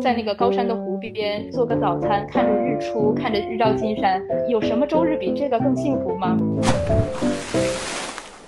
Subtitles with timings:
[0.00, 6.36] 在那个高山的湖边做个早餐，看着日出，看着日照金山，有什么周日比这个更幸福吗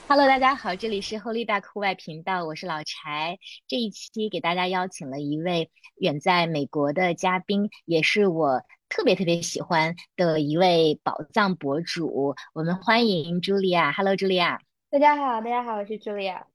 [0.07, 3.39] ？Hello，大家好，这里是 Holy Duck 户外频道，我是老柴。
[3.67, 12.37] 这一期给大家邀请了一位远在美国的嘉宾，也是我特别特别喜欢的一位宝藏博主。
[12.55, 13.91] 我们欢迎茱莉亚。
[13.93, 14.61] Hello，茱莉亚。
[14.89, 16.47] 大家好，大家好，我是茱莉亚。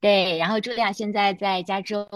[0.00, 2.06] 对，然后茱莉亚现在在加州，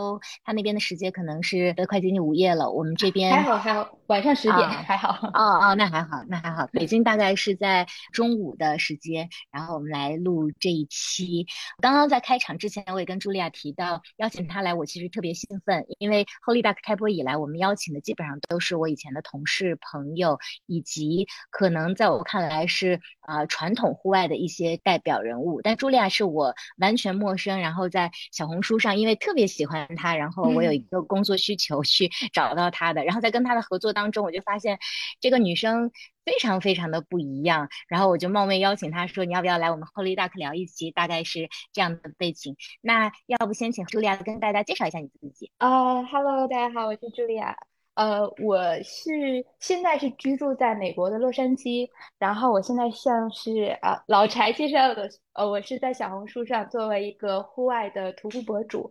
[0.44, 2.70] 她那边的时间可能是都快接近午夜了。
[2.70, 5.28] 我们这边还好，还好，晚上十点还好。
[5.34, 6.66] 哦哦，那还好，那还好。
[6.72, 11.46] 北京大概是在中午的时间，然后我们来录这一期。
[11.80, 25.62] 刚刚在开场之前，我也跟茱莉亚提到邀请她来，我其实特别兴奋，因为 Holy Duck 开播以来，我们邀请的基本上都是我以前的同事、朋友，以及可能在我看来是啊传统户外的一些代表人物。
[25.62, 27.86] 但茱莉亚是我完全陌生，然后。
[27.88, 34.78] 在小红书上，因为特别喜欢他，然后我有一个工作需求去 找到他的，然后在跟他的合作当中，我就发现
[35.20, 35.92] 这个女生
[36.24, 40.90] 非常非常的不一样，然后我就冒昧邀请他说，你要不要来我们 Holy Duck 聊一期？
[40.90, 42.56] 大概是这样的背景。
[42.80, 47.56] 那要不先请茱莉亚跟大家介绍一下你自己啊？Hello，大家好，我是茱莉亚。
[47.96, 58.90] 呃，我是现在是居住在美国的洛杉矶，然后我现在像是啊老柴介绍的，呃，我是在小红书上作为一个户外的徒步博主，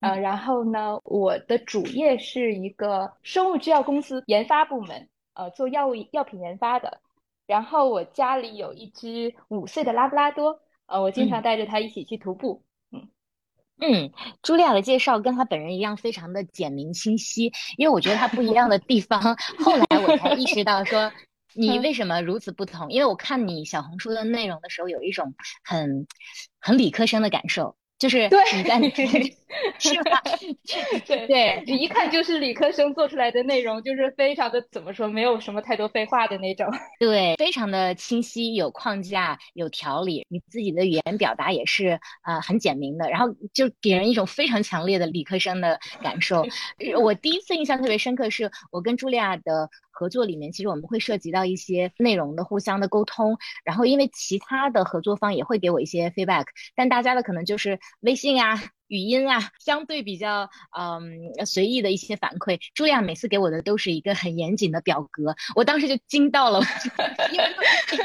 [0.00, 7.00] 呃，然后呢，我的主业是一个生物制药公司研发部门，呃，做药物药品研发的，
[7.46, 12.64] 然后我家里有一只五岁的拉布拉多，呃，我经常带着它一起去徒步。
[12.64, 12.69] 嗯，
[14.42, 17.52] 茱莉亚的介绍跟她本人一样，非常的简明清晰。
[17.76, 19.20] 因为我觉得她不一样的地方，
[19.58, 21.10] 后来我才意识到说，
[21.54, 22.90] 你为什么如此不同？
[22.90, 26.06] 因为我看你小红书的内容的时候，有一种很
[26.60, 27.76] 很理科生的感受。
[28.00, 28.80] 就是你在
[29.78, 30.22] 是吧？
[31.06, 36.66] 对对，一看就是理科生做出来的内容，就是非常的怎么说，没有什么太多废话的那种。
[37.00, 40.24] 对，非常的清晰，有框架，有条理。
[40.30, 46.46] 你自己的语言表达也是呃很简明的，然后就给人一种非常强烈的理科生的感受。
[47.02, 49.68] 我第一次印象特别深刻，是我跟茱莉亚的。
[50.00, 58.79] 合作里面，其实我们会涉及到一些内容的互相的沟通，然后因为其他的合作方也会给我一些 feedback，但大家的可能就是微信啊。
[58.90, 66.60] 语音啊，相对比较嗯随意的一些反馈，茱莉亚每次给我的都是一个很严谨的表格，我当时就惊到了，
[67.32, 67.44] 因为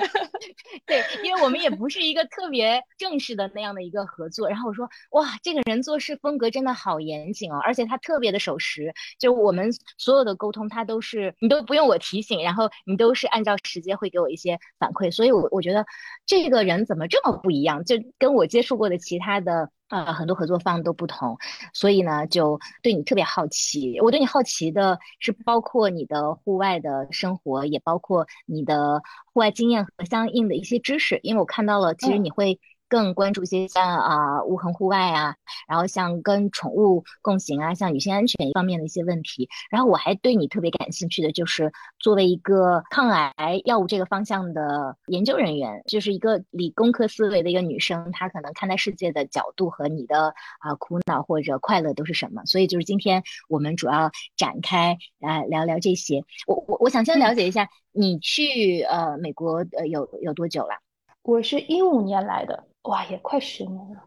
[0.86, 15.84] 对，因为我们也不是一个特别正式的那样的一个合作，然后我说哇，这个人做事风格真的好严谨哦，而且他特别的守时，就我们所有的沟通他都是你都不用我提醒，然后你都是按照时间会给我一些反馈，所以我我觉得
[16.28, 19.72] 这个人怎么这么不一样，就跟我接触过的其他的。
[19.90, 21.38] 呃，很多合作方都不同，
[21.74, 24.00] 所以呢，就对你特别好奇。
[24.02, 29.02] 我对你好奇的是，包括你的户外的生活，也包括你的
[29.34, 32.60] 户外经验和相应的一些知识，因为我看到了，其实你会。
[32.88, 35.36] 更关注一些像啊无痕户外啊，
[35.68, 39.50] 然后像跟宠物共行啊，像女性安全方面的一些问题。
[39.70, 43.34] 然后我还对你特别感兴趣的就是，作为一个抗癌
[43.66, 52.46] 药物这个方向的研究人员，就是一个理工科思维的一个女生，她可能看待世界的角度和你的啊苦恼或者快乐都是什么？
[52.46, 56.24] 所以就是今天我们主要展开来聊聊这些。
[56.48, 60.76] 我我我想先了解一下，你去呃美国呃有有多久了？
[61.24, 62.64] 我是一五年来的。
[62.86, 64.04] 哇，也快十年了，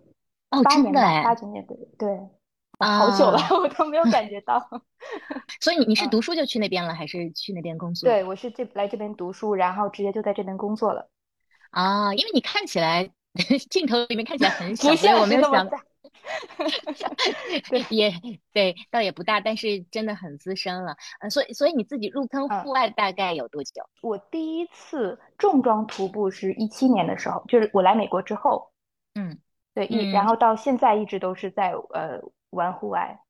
[0.51, 2.19] 哦，八年吧，八九年对对，
[2.79, 4.59] 好久了， 我都没有感觉到。
[5.61, 8.09] 所以你你是读书就去那边了，还是去那边工作？
[8.09, 11.09] 对，我是这来这边读书，然后直接就在这边工作了。
[11.71, 13.11] 啊，因为你看起来
[13.71, 15.69] 镜头里面看起来很小，其实我没有想。
[17.71, 18.13] 对，也
[18.53, 20.97] 对，倒也不大，但是真的很资深了。
[21.21, 23.83] 嗯，所以所以你自己入坑户外大概有多久？
[24.03, 28.71] 我第一次重装徒步是一七年的时候，就是我来美国之后。
[29.15, 29.39] 嗯，
[29.75, 33.21] 对，一然后到现在一直都是在呃玩户外。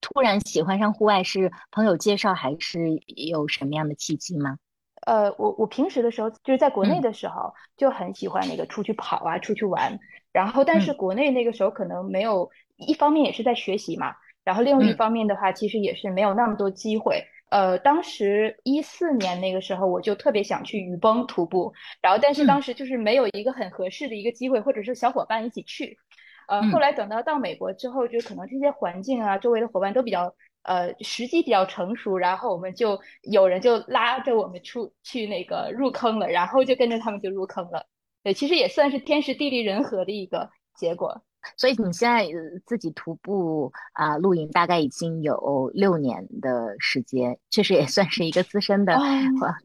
[0.00, 2.80] 突然喜欢上户外是朋友介绍还是
[3.16, 4.58] 有什么样的契机吗？
[5.06, 9.98] 呃，我我平时的时候就是在国内的时候就很喜欢那个出去跑啊，出去玩。
[10.38, 14.14] 然后，但是国内那个时候可能没有，一方面也是在学习嘛，
[14.44, 17.24] 然后另外一方面的话，其实也是没有那么多机会。
[17.50, 25.98] 呃，当时一四年那个时候，我就特别想去雨崩徒步，然后但是当时就是没有一个很合适的一个机会，或者是小伙伴一起去。
[26.46, 30.32] 呃，后来等到到美国之后，就可能这些环境啊，周围的伙伴都比较
[30.62, 37.84] 呃时机比较成熟，然后我们就有人就拉着我们出去那个入坑了，然后就跟着他们就入坑了。
[38.28, 41.22] 对，其实也算是天时地利人和的一个结果。
[41.56, 42.28] 所以你现在
[42.66, 48.98] 自己徒步啊露营，大概已经有六年的时间，确实也算是一个资深的，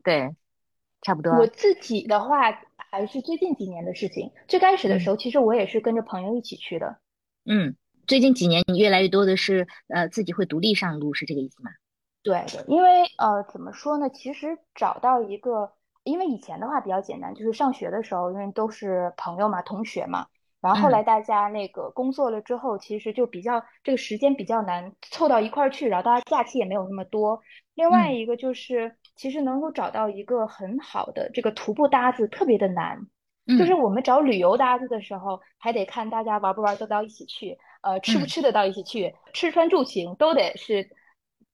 [0.02, 0.34] 对，
[1.02, 1.34] 差不多。
[1.34, 4.32] 我自己的话还是最近几年的事情。
[4.48, 7.00] 最开始的时候，其实我也是跟着朋友一起去的。
[7.44, 7.76] 嗯，
[8.08, 11.70] 最近几年你越来越多的是呃自己会独立上路，是这个意思吗？
[12.22, 15.74] 对对，因为呃怎么说呢，其实找到一个。
[16.04, 20.28] 因为以前的话比较简单，就是上学的时候，因为都是朋友嘛、同学嘛。
[20.62, 27.42] 然后后来大家那个工作了之后，其实就比较这个时间比较难凑到一块儿去，然后大家假期也没有那么多。
[27.74, 32.98] 另外一个就是，其实能够找到一个很好的这个徒步搭子特别的难。
[33.58, 40.90] 就是我们找旅游搭子的时候，还得看大家玩不玩得到一起去，呃，吃不吃得到一起去，吃穿住行都得是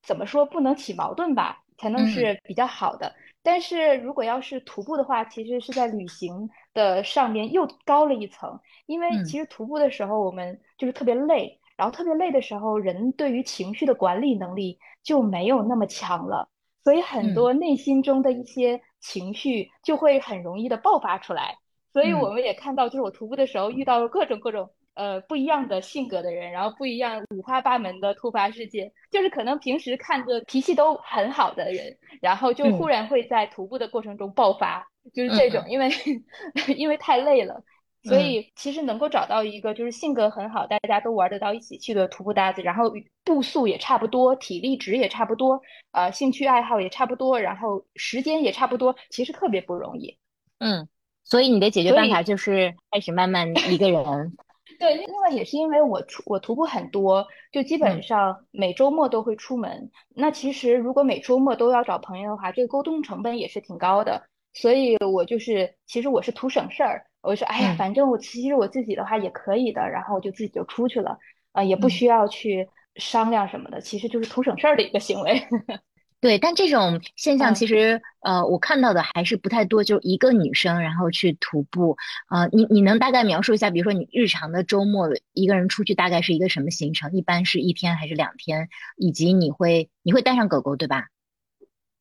[0.00, 3.12] 怎么说不能起矛盾吧，才能是比较好的。
[3.42, 16.48] 但是如果要是徒步的话，其实是在旅行的上面又高了一层，因为其实徒步的时候我们就是特别累，然后特别累的时候，人对于情绪的管理能力就没有那么强了，
[16.84, 21.56] 所以很多内心中的一些情绪就会很容易的爆发出来。
[21.92, 24.70] 所以我们也看到，就是我徒步的时候遇到了各种各种。
[24.94, 35.88] 呃，不一样的性格的人，然后不一样五花八门的突发事件，就是可能平时看着脾气都很好的人，然后就忽然会在徒步的过程中爆发，就是这种，因为
[36.76, 37.62] 因为太累了，
[38.02, 42.92] 所以其实能够找到一个就是性格很好，大家都玩得到一起去的徒步搭子，然后
[43.24, 45.60] 步速也差不多，体力值也差不多，
[45.92, 50.18] 呃，兴趣爱好也差不多，然后时间也差不多，其实特别不容易。
[50.58, 50.88] 嗯，
[51.24, 54.36] 所以你的解决办法就是开始慢慢一个人。
[54.80, 59.90] 对，另外也是因为我出我徒步很多，就基本上每周末都会出门。
[60.08, 64.22] 那其实如果每周末都要找朋友的话，这个沟通成本也是挺高的。
[64.54, 71.18] 所以我就是其实我是图省事儿，我说哎呀，反正我其实我自己的话也可以的，然后我就自己就出去了，
[71.52, 72.66] 啊，也不需要去
[72.96, 75.40] 商量什么的，其实就是图省事儿的一个行为。
[76.20, 79.82] 对，但这种现象其实，呃，我看到的还是不太多。
[79.82, 81.96] 就一个女生，然后去徒步，
[82.28, 87.10] 呃，你你能大概描述一下，比如说你日常的周末一个人出去大概是一个什么行程？
[87.12, 88.68] 一般是一天还是两天？
[88.98, 91.06] 以及你会你会带上狗狗对吧？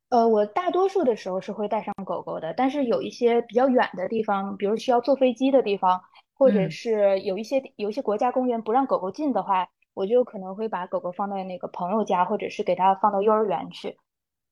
[0.09, 6.01] 呃，我大多数的时候是会带上狗狗的，但是有一些比较远的地方，比如需要坐飞机的地方，
[6.33, 13.95] 或者是有一些有一些国家公园不让狗狗进的话，我就可能会把狗狗放在那个朋友家，或者是给它放到幼儿园去。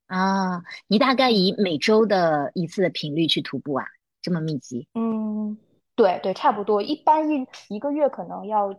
[0.08, 3.86] 啊，你大概以每周的一次的频率去徒步啊，
[4.22, 4.88] 这么密集？
[4.96, 5.58] 嗯，
[5.96, 8.74] 对对，差不多，一般一一个月可能要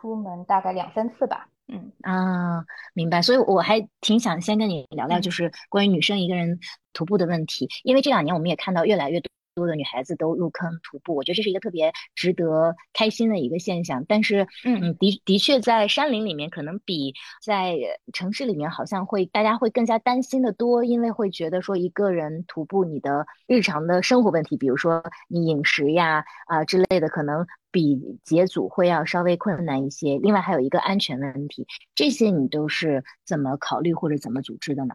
[0.00, 1.48] 出门大概两三次吧。
[1.68, 3.22] 嗯啊，明白。
[3.22, 6.58] 所以我还挺想先跟你聊聊，就是关于女生一个人
[6.92, 9.20] 徒步的问题，因为这两年我们也看到越来越
[9.54, 9.66] 多。
[9.66, 14.04] 的女孩子都入坑徒步，我觉得这是一个特别值得开心的一个现象。
[14.08, 17.76] 但是，嗯，的的确在山林里面，可能比在
[18.12, 30.18] 城市里面好像会大家会更加担心的多，因为会觉得说一个人徒步，你的日常的生活问题，比如说你饮食呀啊之类的，可能比结组会要稍微困难一些。
[30.18, 34.94] 另外还有一个安全问题，这些你都是怎么考虑或者怎么组织的呢？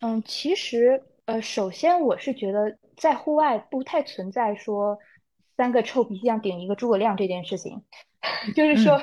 [0.00, 1.02] 嗯，其实。
[1.24, 5.00] 呃，首先我是觉得在户外不太存在说
[5.56, 7.82] 三个臭皮匠顶一个诸葛亮这件事情，
[8.54, 9.02] 就是说，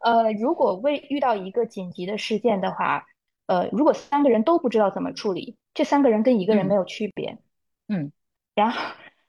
[0.00, 3.04] 呃，如果为遇到一个紧急的事件的话，
[3.46, 7.38] 呃，如果三个人都不知道怎么处理，这三个人跟一个人没有区别，
[7.88, 8.12] 嗯，
[8.54, 8.80] 然后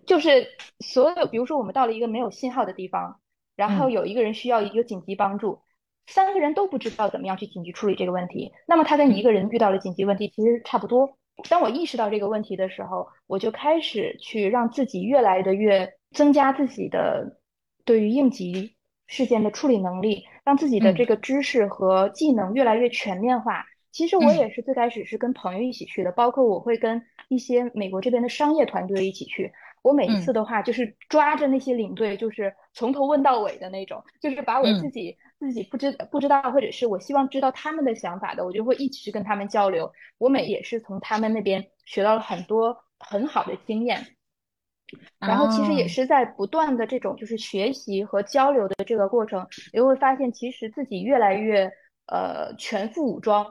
[0.05, 0.48] 就是
[0.79, 3.20] 所有，比如说我们到了一个没有信号的地方，
[3.55, 5.63] 然后有一个人需要一个紧急帮助，
[6.05, 11.17] 三个人都不知道怎么样去紧急处理这个问题，那么他跟一个人遇到了紧急问题其实差不多。
[11.50, 17.40] 当我意识到这个问题的时候，我就开始去让自己越来的越增加自己的
[17.86, 18.75] 对于应急
[19.08, 23.66] 事件的处理能力，让自己的这个知识和技能越来越全面化。
[23.92, 29.52] 其实我也是最开始是跟朋友一起去的，包括我会跟一些美国这边的商业团队一起去。
[29.82, 35.18] 我每一次的话就是抓着那些领队，就是从头问到尾的那种，就是把我自己。
[35.40, 39.92] 自己不知不知道，或者是我希望知道他们的想法的，我就会一直跟他们交流。
[40.18, 44.16] 我每也是从他们那边学到了很多很好的经验，
[45.20, 51.70] 然后其实也是在不断的这种就是学习和交流的这个过程，也会发现其实自己越来越
[52.08, 53.46] 呃全副武装。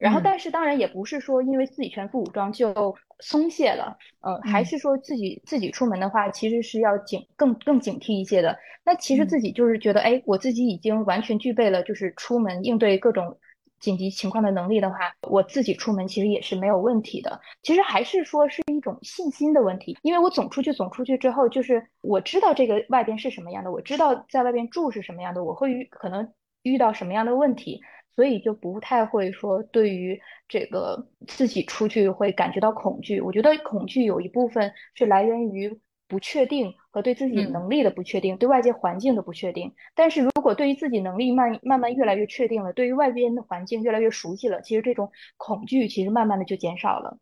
[0.00, 8.58] 然后，但是当然也不是说因为自己全副武装就松懈了，嗯，还是说自己自己出门的话，其实是要警更更警惕一些的。
[8.82, 13.36] 那其实自己就是觉得，哎，我自己已经完全具备了，就是出门应对各种
[13.78, 14.96] 紧急情况的能力的话，
[15.28, 17.38] 我自己出门其实也是没有问题的。
[17.62, 27.82] 其实还是说是一种信心的问题，因为我总出去总出去之后，就是我知道这个外边是什么样的，我知道在外边住是什么样的，我会遇可能遇到什么样的问题，
[28.16, 33.20] 所以就不太会说对于这个自己出去会感觉到恐惧。
[33.20, 35.80] 我觉得恐惧有一部分是来源于。
[36.10, 39.72] 不确定和对自己能力的不确定，对外界环境的不确定。
[39.94, 47.16] 但是如果对于自己能力慢慢慢越来越确定了，对于外边的环境越来越熟悉了，其实这种恐惧其实慢慢的就减少了。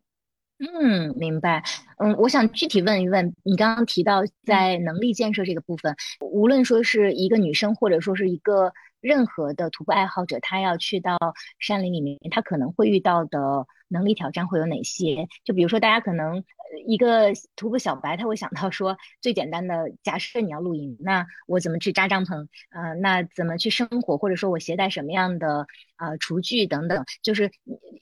[0.57, 1.61] 嗯，明白。
[1.99, 11.17] 嗯，我想具体问一问，你刚刚提到在能力建设这个部分，无论说是一个女生，或者说是一个任何的徒步爱好者，他要去到
[11.59, 15.27] 山林里面，他可能会遇到的能力挑战会有哪些？
[15.43, 16.43] 就比如说，大家可能。
[16.85, 22.47] 一个徒步小白，他会想到说，最简单的，假设你要露营，那我怎么去扎帐篷？
[22.69, 24.19] 呃，那怎么去生火？
[24.19, 25.65] 或者说我携带什么样的
[25.97, 27.03] 呃厨具等等？
[27.23, 27.49] 就是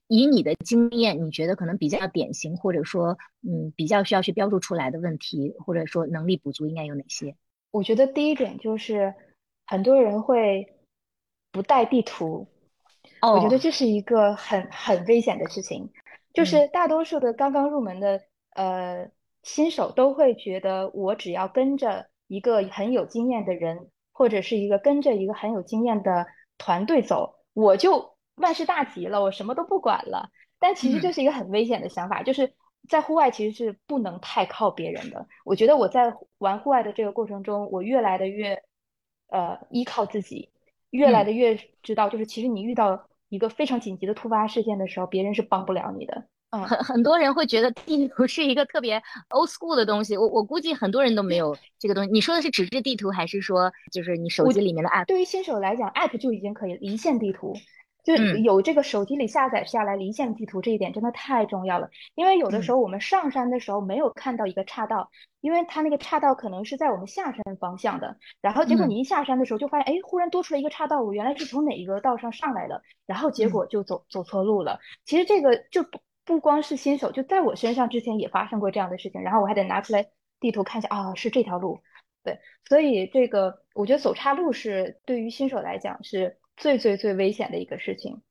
[0.09, 7.37] 以你的经验，你觉得可能比较典型，或者说嗯比较需要去标注出来的问题，或者说能力不足应该有哪些？
[7.71, 9.15] 我觉得第一点就是
[9.65, 10.67] 很多人会
[11.57, 12.47] 不带地图，
[13.19, 15.91] 哦我觉得这是一个很很危险的事情，
[16.33, 18.21] 就是大多数的刚刚入门的。
[18.57, 19.11] 呃，
[19.43, 26.25] 新手都会觉得，我只要跟着一个很有经验的人，或者是一个跟着一个很有经验的
[26.57, 30.31] 团队走，我就万事大吉了，我什么都不管了。
[30.57, 32.51] 但其实这是一个很危险的想法，就是
[32.89, 35.27] 在户外其实是不能太靠别人的。
[35.45, 38.63] 我觉得我在玩户外的这个过程中，我越来的越
[39.27, 40.49] 呃依靠自己，
[40.91, 46.25] 越来的越知道，就是其实你遇到一个非常紧急的突发事件的时候，别人是帮不了你的。
[46.49, 48.95] 嗯，很很多人会觉得地图是一个特别
[49.31, 52.09] old school 的东西，我我估计很多人都没有这个东西。
[52.09, 55.05] 你说的是纸质地图，还是说就是你手机里面的 app？
[55.07, 57.53] 对于新手来讲，app 就已经可以离线地图。
[58.15, 65.11] 就有这个手机里下载下来离线地图这一点真的太重要了，因为有的时候我们上山的时候没有看到一个岔道，
[65.41, 74.79] 因为它那个岔道可能是在我们下山方向的，然后结果你一下山的时候就发现，哎，忽然多出来一个岔道，我原来是从哪一个道上上来的，然后结果就走走错路了。
[75.03, 80.05] 其实这个就不不光是新手，就在我身上之前也发生过这样的事情，然后我还得拿出来
[80.39, 81.81] 地图看一下，啊，是这条路，
[82.23, 86.37] 对，所以这个我觉得走岔路是对于新手来讲是。
[86.57, 88.21] 最最最危险的一个事情，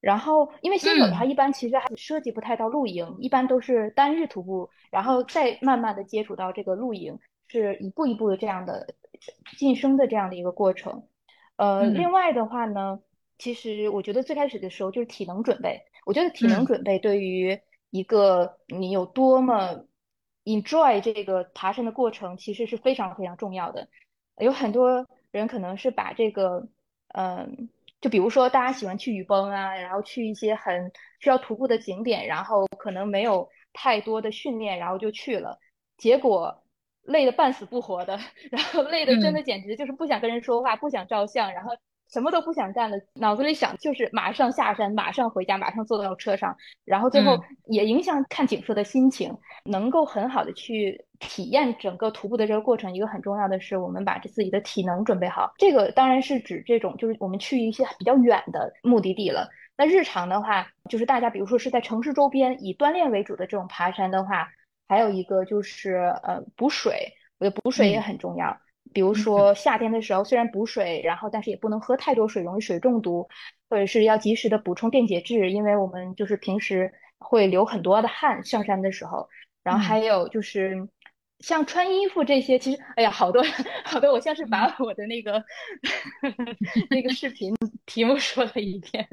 [0.00, 7.18] 然后因为新手的话，一般其实还涉及不太到露营，一般都是单日徒步，然后再慢慢的接触到这个露营，
[7.48, 8.94] 是一步一步的这样的
[9.58, 11.06] 晋升的这样的一个过程。
[11.56, 12.98] 呃，另外的话呢，
[13.36, 19.84] 其实我觉得最开始的时候就是体能准备，我觉得体能准备对于一个你有多么
[20.44, 23.86] enjoy 这个爬山的过程，其实是非常非常重要的。
[24.38, 26.66] 有很多人可能是把这个。
[27.14, 27.68] 嗯，
[28.00, 35.58] 就比如说大家喜欢去雨崩啊，然后去一些很需要徒步的景点，然后可能没有太多的训练，然后就去了，
[35.96, 36.62] 结果
[37.02, 38.18] 累得半死不活的，
[38.50, 41.72] 然后累的真的简直就是不想跟人说话，不想照相，然后。
[42.08, 49.36] 什么都不想干了，脑子里想就是马上下山，马上回家，马上坐到车上，然后最后也影响看景色的心情。
[49.64, 55.52] 能够很好的去体验整个徒步的这个过程，一个很重要的是，我们把自己的体能准备好。
[55.58, 59.48] 这个当然是指这种，就是我们去一些比较远的目的地了。
[59.76, 64.48] 那日常的话，就是大家比如说是在城市周边以锻炼为主的这种爬山的话，
[64.88, 68.56] 还有一个就是呃补水，我觉得补水也很重要。
[68.94, 73.28] 比如说夏天的时候，虽然补水，然后但是也不能喝太多水，容易水中毒，
[73.68, 79.28] 或者是要及时的补充电解质，因为我们就是平时会流很多的汗，上山的时候。
[79.62, 80.88] 然后还有就是
[81.40, 83.42] 像穿衣服这些，其实哎呀，好多
[83.84, 85.42] 好多，我像是把我的那个
[86.90, 87.54] 那个视频
[87.86, 89.06] 题目说了一遍，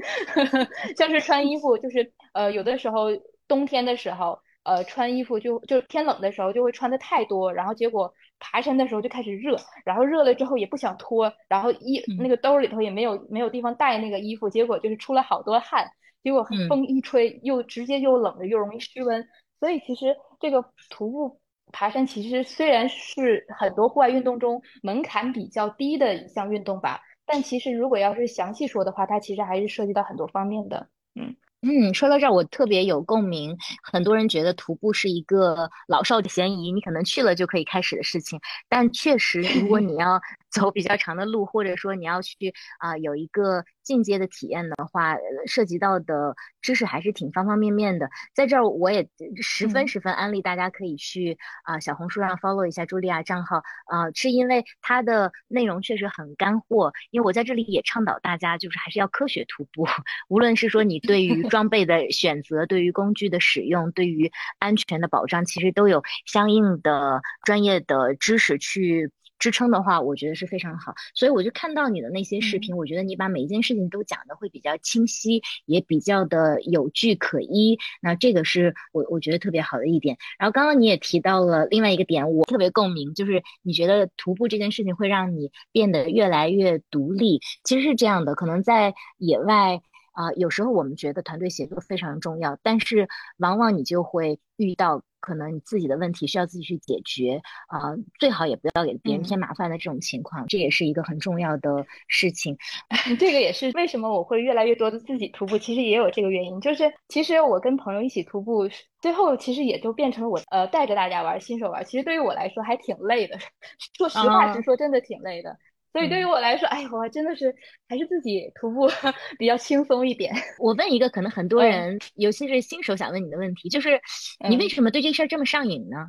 [0.97, 3.07] 像是穿衣服，就是呃有的时候
[3.47, 8.13] 冬天的时候，呃穿衣服就就天冷的时候就会穿的太多，然后结果。
[8.45, 15.87] 爬山的时候就开始热，然后热了之后也不想脱，然后衣那个兜里头也没有没有地方带那个衣服，结果就是出了好多汗，
[16.21, 19.25] 结果风一吹又直接又冷了又容易失温，
[19.61, 21.39] 所以其实这个徒步
[21.73, 31.35] 爬山其实虽然是很多户外运动中门槛比较低的一项运动吧，但其实如果要是详细说的话，它其实还是涉及到很多方面的，嗯。
[31.65, 33.55] 嗯，说到这儿我特别有共鸣。
[33.81, 38.37] 很多人觉得徒步是一个老少咸宜，你可能去了就可以开始的事情。
[38.67, 40.19] 但确实，如果你 要
[40.51, 48.09] 走比较长的路，或者说你要去啊有一个进阶的体验的话，涉及到的知识还是挺方方面面的。
[48.33, 49.07] 在这儿，我也
[49.41, 56.91] 十分十分安利大家可以去啊小红书上 follow 一下茱莉亚账号啊，是因为它的内容确实很干货。
[57.11, 59.85] 因为我在这里也倡导大家，就是还是要科学徒步，
[60.29, 69.11] 无论是说你对于装备的选择、对于工具的使用、对于安全的保障，其实都有相应的专业的知识去。
[69.43, 77.77] 支撑的话，我觉得是非常好，所以我就看到你的那些视频，我觉得你把每一件事情都讲的会比较清晰，也比较的有据可依。
[78.01, 80.17] 那这个是我我觉得特别好的一点。
[80.39, 87.41] 然后刚刚你也提到了另外一个点，我特别共鸣，就是你觉得徒步这件事情会让你变得越来越独立。
[87.65, 89.81] 其实是这样的，可能在野外
[90.13, 95.03] 啊，有时候我们觉得团队协作非常重要，但是往往你就会遇到。
[95.23, 102.57] 可能你自己的问题需要自己去解决啊，最好也不要给别人添麻烦的这种情况，这也是一个很重要的事情。
[103.17, 108.67] 这个也是为什么我会越来越多的自己徒步，其实也有这个原因，就是其实我跟朋友一起徒步，
[108.99, 113.39] 最后其实也就变成了我呃带着大家玩，新手玩，其实对于我来说还挺累的，
[113.97, 115.57] 说实话实说，真的挺累的。
[115.93, 117.53] 所以对于我来说，哎，我真的是
[117.87, 118.89] 还是自己徒步
[119.37, 120.33] 比较轻松一点。
[120.59, 124.01] 我问一个可能很多人，尤其是新手想问你的问题，就是
[124.49, 126.07] 你为什么对这事儿这么上瘾呢？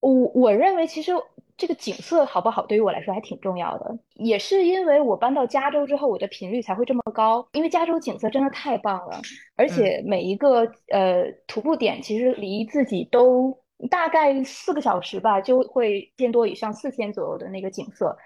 [0.00, 1.12] 我我认为其实
[1.56, 3.98] 这个景色好不好，对于我来说还挺重要的。
[4.14, 9.20] 也是因为我搬到加州之后，我的频率才会这么高，因为加州景色真的太棒了，
[9.56, 10.60] 而且每一个
[10.92, 13.58] 呃徒步点其实离自己都
[13.90, 18.16] 大概四个小时吧，就会见多以上四天左右的那个景色。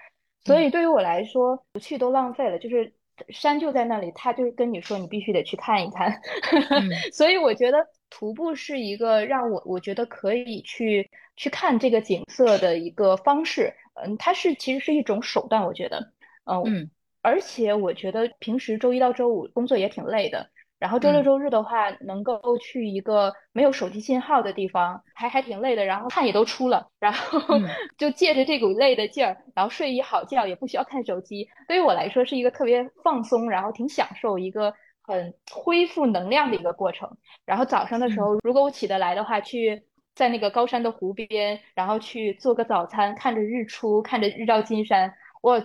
[0.43, 2.57] 所以对于我来说，不去都浪费了。
[2.59, 2.91] 就是
[3.29, 6.19] 山就在那里，他就跟你说你必须得去看一看。
[7.13, 13.73] 所以我觉得徒步是一个让我我觉得可以去去看这个景色的一个方式。
[13.93, 16.11] 嗯，它是其实是一种手段，我觉得。
[16.45, 16.89] 嗯，
[17.21, 20.49] 而且我觉得平时周一到周五工作也挺累的。
[20.81, 25.85] 然后周六周日的话，能够去一个没有手机信号的地方，还还挺累的。
[25.85, 27.39] 然后汗也都出了，然后
[27.99, 31.47] 就借着这股累的劲儿，然后睡一好觉，也不需要看手机。
[31.67, 34.73] 对于我来说，是一个特别放松，然后挺享受一个
[35.03, 37.07] 很恢复能量的一个过程。
[37.45, 39.83] 然后早上的时候，如果我起得来的话，去
[40.15, 45.61] 在那个高山的湖边，然后去做个早餐，看着日出，看着日照金山，我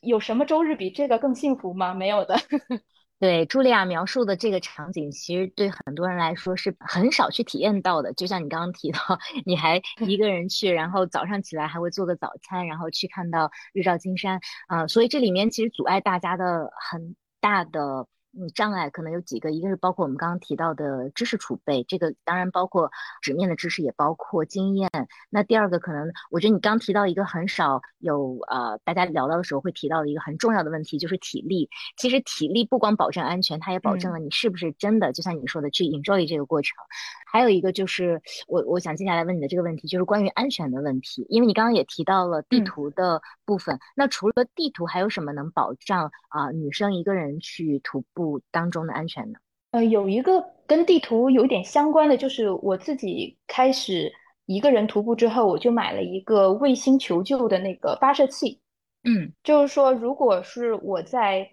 [0.00, 1.92] 有什么周日比这个更幸福吗？
[1.92, 2.36] 没有的。
[3.20, 8.12] 对，茱莉亚描述的这个场景，其实对很多人来说是很少去体验到的。
[8.14, 8.98] 就像你刚刚提到，
[9.44, 18.08] 你还一个人去，然后早上起来还会做个早餐，然后去看到日照金山，啊，所以这里面其实阻碍大家的很大的。
[18.32, 22.90] 嗯，障碍可能有几个，一个是包括我们刚刚提到的知识储备，这个当然包括
[23.20, 24.88] 纸面的知识，也包括经验。
[25.30, 31.68] 那第二个可能，我觉得你刚提到一个很少有呃大家聊到的时候会提到的一个很重要的问题，就是体力。
[31.96, 36.76] 其实体力不光保证安全，它也保证了你是不是真的，就像你说的去 enjoy 这个过程。
[37.30, 43.78] 还有一个就是我我想接下来问你的这个问题，就是关于安全的问题，因为你刚刚也提到了地图的部分。
[43.94, 49.38] 那除了地图，还有什么能保障啊女生一个人去徒步当中的安全呢？
[49.70, 54.12] 呃，有一个跟地图有点相关的，就是我自己开始
[54.46, 58.60] 一个人徒步之后，我就买了一个卫星求救的那个发射器。
[59.04, 61.48] 嗯，就是说，如果是我在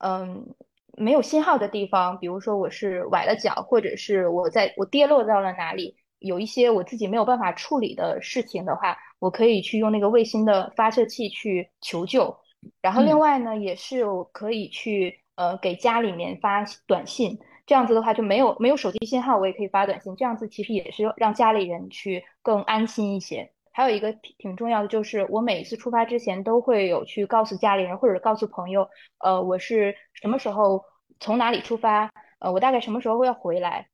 [0.00, 0.54] 嗯。
[0.98, 12.36] 没有信号的地方，比如说我是崴了脚，或者是我在我跌落到了哪里，有一些我自己没有办法处理的事情的话，我可以去用那个卫星的发射器去求救。
[12.80, 23.50] 然后另外呢，也是我可以去呃给家里面发短信，这样子的话就没有没有手机信号，我也可以发短信，这样子其实也是让家里人去更安心一些。
[23.72, 30.84] 还有一个挺挺重要的，就是我每一次出发之前都会有去告诉家里人或者告诉朋友，呃，我是什么时候
[31.18, 33.88] 从哪里出发，呃，我大概什么时候会要回来，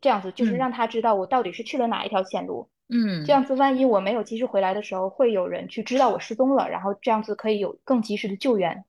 [0.00, 8.84] 这样子就是让他知道我到底是去了哪一条线路，嗯，这样子万一我没有及时回来的时候，会有人去知道我失踪了，然后这样子可以有更及时的救援。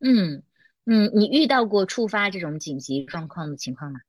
[0.00, 0.42] 嗯
[0.86, 4.00] 嗯，你遇到过触发这种紧急状况的情况吗？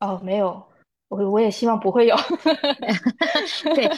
[0.00, 0.64] 哦，没有。
[1.08, 2.16] 我我也希望不会有，
[3.74, 3.88] 对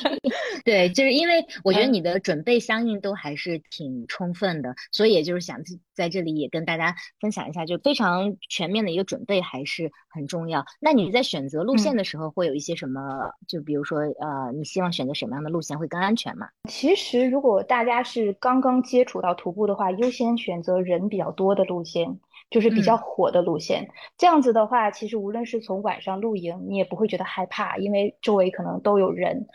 [0.64, 5.58] 对，就是因为我觉得你的准备相应都还是挺充分的，所以也就是想
[5.94, 10.64] 在这里也跟大家分享一下，就非常全面的一个准备还是很重要。
[10.80, 13.00] 那你在选择路线的时候会有一些什么？
[13.46, 16.46] 就比如说呃，你希望选择什么样的路线会更安全吗？
[16.68, 22.20] 其实如果大家是刚刚接触到徒步的话，优先选择人比较多的路线。
[22.50, 29.46] 就是比较火的路线，这样子的话，其实无论是从晚上露营，你也不会觉得害怕，因为周围可能都有人。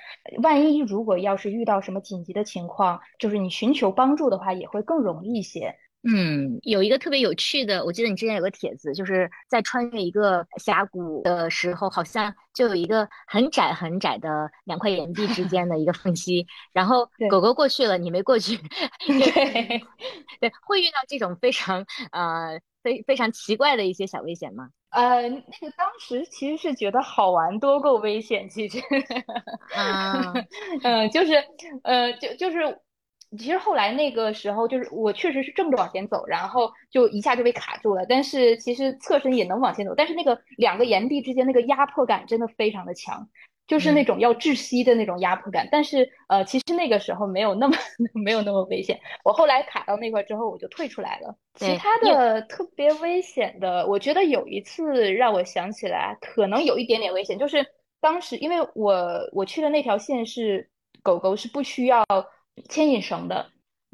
[0.43, 5.73] 万一如果要是遇到什么紧急的情况，就是你寻求帮助的话，也会更容易一些。
[6.05, 18.57] 嗯，有一个特别有趣的，我记得你之前有个帖子，就是在穿越一个峡谷的时候，好像就有一个很窄很窄的两块岩壁之间的一个缝隙， 然后狗狗过去了，你没过去，
[19.07, 19.81] 对。
[20.41, 24.69] 对，会遇到这种非常呃非非常奇怪的一些小危险吗？
[24.89, 28.79] 呃，那个当时其实是觉得好玩多够危险，其实，
[29.75, 30.33] 啊，
[30.83, 31.33] 嗯，就是
[31.83, 32.79] 呃就就是。
[33.35, 38.05] 其实后来那个时候，就是我确实是正着往前走，然后就一下就被卡住了。
[38.07, 43.27] 但是其实侧身也能往前走，但是那个两个岩壁之间那个压迫感真的非常的强，
[43.67, 45.67] 就是那种要窒息的那种压迫感。
[45.71, 47.75] 但是呃，其实那个时候没有那么
[48.13, 48.99] 没有那么危险。
[49.23, 51.35] 我后来卡到那块之后，我就退出来了。
[51.55, 57.65] 其他的特别危险的，我觉得有一次让我想起来，可能有一点点危险，就是
[57.99, 60.69] 当时因为我我去的那条线是
[61.01, 62.03] 狗狗是不需要。
[62.69, 63.47] 牵引绳的，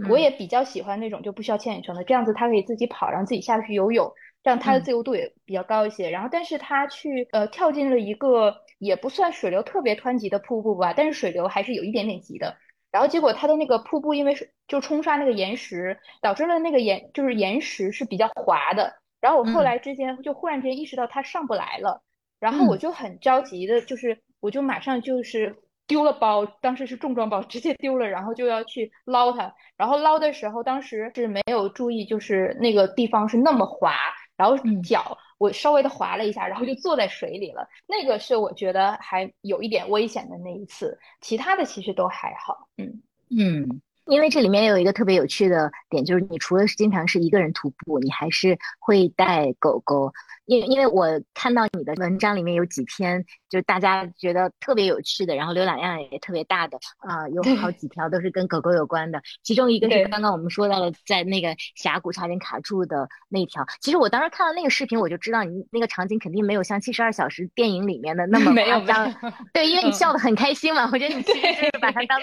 [0.09, 4.11] 我也比较喜欢那种就不需要牵引绳的，这样子它可以自己跑，然后自己下去游泳，
[4.43, 6.09] 这样它的自由度也比较高一些。
[6.09, 12.57] 然后，但是它去呃跳进了一个也不算水流特别湍急的瀑布吧，但是水流还是有一点点急的。
[12.91, 18.95] 然后结果它的那个瀑布因为是就冲刷那个岩石，导致了那个岩就是岩石是比较滑的。
[19.21, 22.01] 然后我后来之间就忽然间意识到它上不来了，
[22.39, 25.55] 然后我就很着急的，就是我就马上就是。
[25.89, 29.55] 丢了包，当时是重装包， 直接丢了，然后就要去捞它。
[29.75, 33.95] 然后捞的时候，当时是没有注意，就是那个地方是那么滑，
[34.39, 37.67] 然后脚我稍微的滑了一下，然后就坐在水里了。
[37.85, 42.69] 那个是我觉得还有一点危险的那一次，其他的其实都还好。
[42.77, 50.11] 嗯嗯，因为这里面有一个特别有趣的点，就是你除了是经常是一个人徒步，你还是会带狗狗。
[50.45, 59.21] 因因为我看到你的文章里面有几篇，就是大家觉得特别有趣的，然后浏览量也特别大的啊，有好几条都是跟狗狗有关的。
[59.43, 63.63] 其中一个是刚刚我们说到了，在那个峡谷差点卡住的那条。
[63.79, 69.13] 其实我当时看到那个视频，我就知道你那个场景肯定没有像《七十二小时》电影里面的那么夸张。
[69.53, 72.19] 对，因为你笑得很开心嘛，我觉得你其实是把它当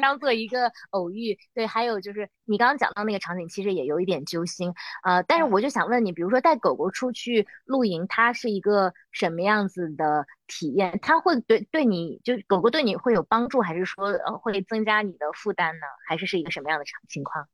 [0.00, 1.23] 当做一个偶遇。
[1.54, 5.22] 对，还有就是你刚刚讲到那个场景，其实也有一点揪心呃。
[5.22, 7.46] 但是我就想问你，比如说带狗狗出去。
[7.66, 10.98] 露营它是一个什么样子的体验？
[11.00, 15.86] 它会对对你就狗狗对你会有帮助，还是说呃会增加你的负担呢？
[16.06, 17.48] 还是是一个什么样的场情况？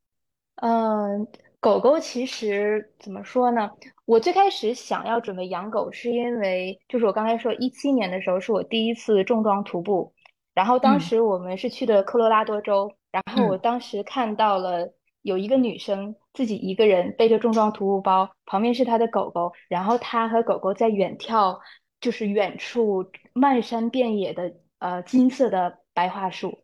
[0.55, 1.27] 嗯，
[1.59, 3.71] 狗狗其实怎么说呢？
[4.05, 10.13] 我最开始想要准备养狗，是因为就是我刚才说一七年的时候是我第一次重装徒步，
[10.53, 14.93] 然后当时我们是去的科罗拉多州，然后我当时看到了。
[15.23, 21.59] 有一个女生自己一个人背着重装徒步包，旁边是她的狗狗，然后她和狗狗在远眺，
[21.99, 26.63] 就是远处漫山遍野的呃金色的白桦树。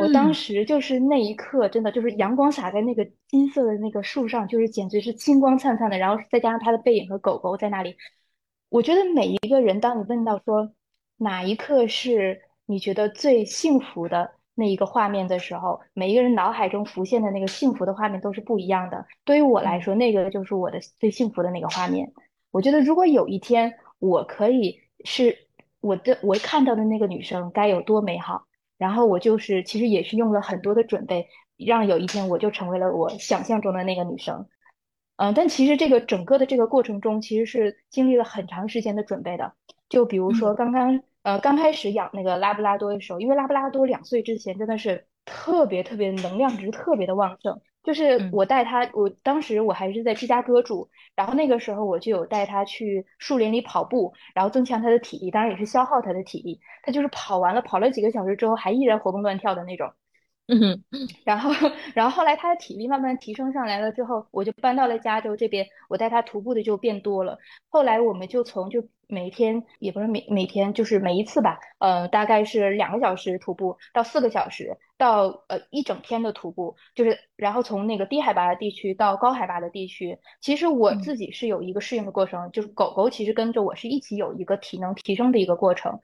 [0.00, 5.96] 我当时就是那一刻，真的就是阳光洒在那个金色的那个树上，就是简直是金光灿灿的。
[5.96, 7.94] 然后再加上她的背影和狗狗在那里，
[8.68, 10.72] 我觉得每一个人，当你问到说
[11.18, 14.32] 哪一刻是你觉得最幸福的？
[14.58, 19.04] 那一个画面的时候，每一个人脑海中浮现的那个幸福的画面都是不一样的。
[19.22, 22.10] 对于我来说，那个就是我的最幸福的那个画面。
[22.50, 25.36] 我觉得，如果有一天我可以是
[25.80, 28.46] 我的，我看到的那个女生该有多美好。
[28.78, 34.46] 然后我就是其实也是用了很多的准备，让有一天我就成为了我想象中的那个女生。
[35.16, 39.52] 嗯，但其实这个整个的这个过程中，其实是经历了很长时间的准备的。
[39.90, 41.02] 就比如说刚刚。
[41.26, 59.92] 呃，刚开始养那个拉布拉多的时候，因为拉布拉多两岁之前真的是特别特别能量值特别的旺盛，就是我带它，我当时我还是在芝加哥住，然后那个时候我就有带它去树林里跑步，然后增强它的体力，当然也是消耗它的体力，它就是跑完了，跑了几个小时之后还依然活蹦乱跳的那种。
[60.46, 60.82] 嗯哼，
[61.24, 61.50] 然后，
[61.92, 67.36] 然后后来他的体力慢慢提升上来了之后，我就搬到了加州这边，我带他徒步的就变多了。
[67.68, 86.00] 后来我们就从就每天也不是每每天就是每一次吧，呃，大概是两个小时徒步到四个小时，到呃一整天的徒步，就是然后从那个低海拔的地区到高海拔的地区，其实我自己是有一个适应的过程，就是狗狗其实跟着我是一起有一个体能提升的一个过程。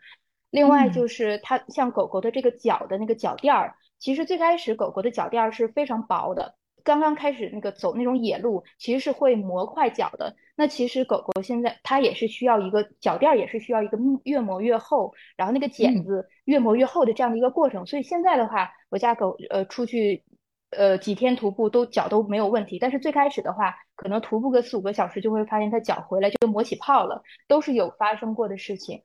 [0.50, 3.74] 另外就是它像狗狗的这个脚的那个脚垫儿。
[3.98, 10.34] 其实最开始狗狗的脚垫儿是非常薄的，刚刚开始那个走那种野路，其实是会磨快脚的。
[10.54, 17.86] 那其实狗狗现在它也是需要一个脚垫，也是需要一个越磨越厚，然后那个茧子越磨越厚的这样的一个过程。
[17.86, 20.22] 所以现在的话，我家狗呃出去
[20.70, 22.78] 呃几天徒步都脚都没有问题。
[22.78, 29.02] 但是最开始的话，可能徒步个四五个小时就会发现它脚回来就磨起泡了，都是有发生过的事情。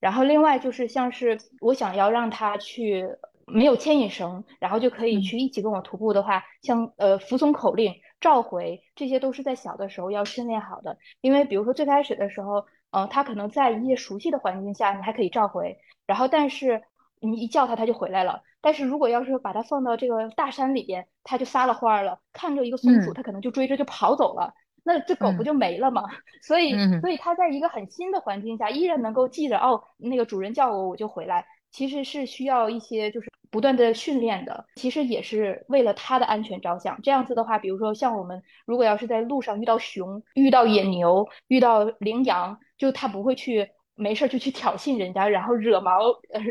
[0.00, 3.08] 然后另外就是像是我想要让它去。
[3.46, 10.96] 没有牵引绳，然后就可以去一起跟我徒步的话，像呃服从口令，召回，这些都是在小的时候要训练好的。
[11.20, 15.76] 因为比如说最开始的时候，呃，它可能在一些熟悉的环境下，你还可以召回，
[16.06, 16.82] 然后但是
[17.20, 18.42] 你一叫它，它就回来了。
[18.60, 24.54] 但是如果要是把它放到这个大山里边，它就撒了欢儿了，看着一个松鼠，它可能就追着就跑走了。
[24.86, 26.02] 那这狗不就没了吗？
[26.42, 31.46] 所以，所以它在一个很新的环境下，依然能够记着哦，那个主人叫我，我就回来。
[31.70, 37.00] 其实是需要一些就是不断的训练的，其实也是为了它的安全着想。
[37.02, 45.98] 这样子的话，比如说像我们如果要是在路上遇到熊、遇到野牛、遇到羚羊，就它不会去没事就去挑衅人家，然后惹毛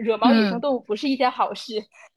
[0.03, 1.73] 惹毛野生动物，不是一件好事。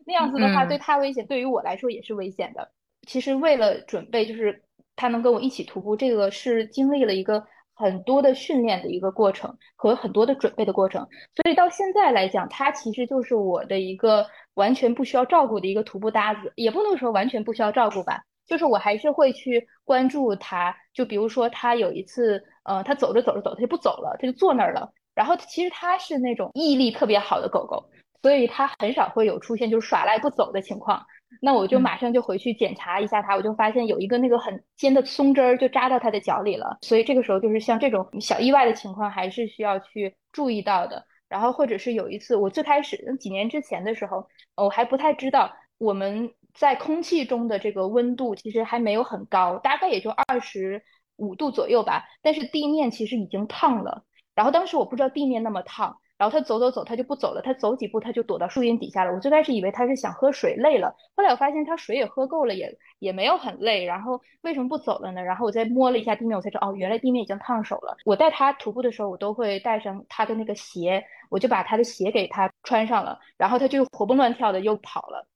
[0.07, 2.71] 那样子的话，对它危险，对于我来说也是危险的。
[3.07, 4.63] 其实为了准备，就是。
[4.99, 7.45] 他能跟我一起徒步，这个是经历了一个
[7.77, 27.91] 很多的训练的一个过程和很多的准备的过程，所以到现在来讲，他其实就是我的一个完全不需要照顾的一个徒步搭子，也不能说完全不需要照顾吧，就是我还是会去关注他，就比如说他有一次，呃，他走着走着走，他就不走了，他就坐那儿了，然后其实他是那种毅力特别好的狗狗，
[28.23, 31.05] 所以他很少会有出现就是耍赖不走的情况。
[31.41, 41.05] 那我就马上就回去检查一下它，我就发现有一个那个很尖的松针儿就扎到它的脚里了，所以这个时候就是像这种小意外的情况还是需要去注意到的。
[41.29, 50.83] 然后或者是有一次，我最开始几年之前的时候，我还不太知道我们在空气中的这个温度其实还没有很高，大概也就二十
[51.17, 54.05] 五度左右吧，但是地面其实已经烫了。
[54.35, 55.99] 然后当时我不知道地面那么烫。
[56.19, 57.43] 然后他走走走，他就不走了。
[57.43, 59.13] 他走几步，他就躲到树荫底下了。
[59.13, 63.85] 我最开始以为他是想喝水累了，后来我发现他水也喝够了，也也没有很累。
[63.85, 65.23] 然后为什么不走了呢？
[65.23, 67.97] 然后我再摸了一下地面，我才知道哦，原来地面已经烫手了。
[68.05, 75.27] 我带他徒步的时候，我都会带上他的那个鞋，我就把他的鞋给他穿上了，然后他就活蹦乱跳的又跑了。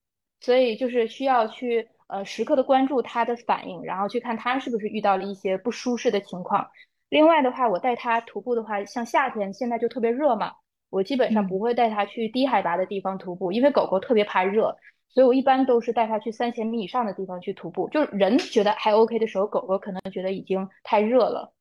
[0.41, 6.71] 所以就是需要去呃时刻的关注他的反应，然后去看他是不是遇到了一些不舒适的情况。
[7.11, 10.55] 另外的话，我带他徒步的话，像夏天现在就特别热嘛。
[10.91, 14.77] 我基本上不会带它去低海拔的地方徒步，因为狗狗特别怕热，
[15.09, 17.89] 所以我一般都是带它去三千米以上的地方去徒步。
[17.89, 21.55] 就是人觉得还 OK 的时候，狗狗可能觉得已经太热了。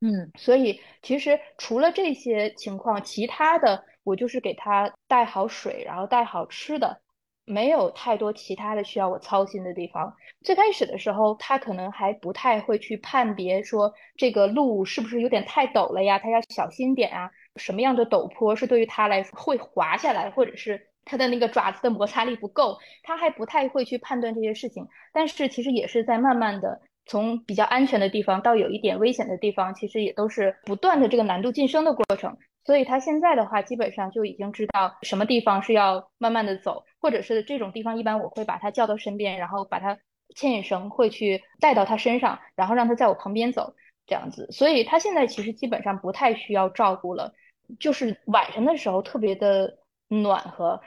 [0.00, 7.00] 嗯，所以其实除了这些情况，其他的我就是给它带好水，然后带好吃的，
[7.46, 10.14] 没有太多其他的需要我操心的地方。
[10.42, 17.30] 最开始的时候，它可能还不太会去判别说这个路是不是有点太陡了呀，它要小心点啊。
[17.56, 24.86] 什么样的陡坡是对于它来说会滑下来，或者是它的那个爪子的摩擦力不够，它还不太会去判断这些事情。
[25.12, 32.36] 但是其实也是在慢慢的从比较安全的地方到有一点危险的地方，其实也都是不断的这个难度晋升的过程。
[32.64, 39.98] 所以它现在的话，基本上就已经知道什么地方是要慢慢的走，或者是这种地方，一般我会把它叫到身边，然后把它
[40.34, 43.74] 牵引绳会去带到它身上，然后让它在我旁边走
[44.06, 44.48] 这样子。
[44.50, 47.34] 所以它现在其实基本上不太需要照顾了。
[47.80, 50.80] 就是晚上的时候特别的暖和，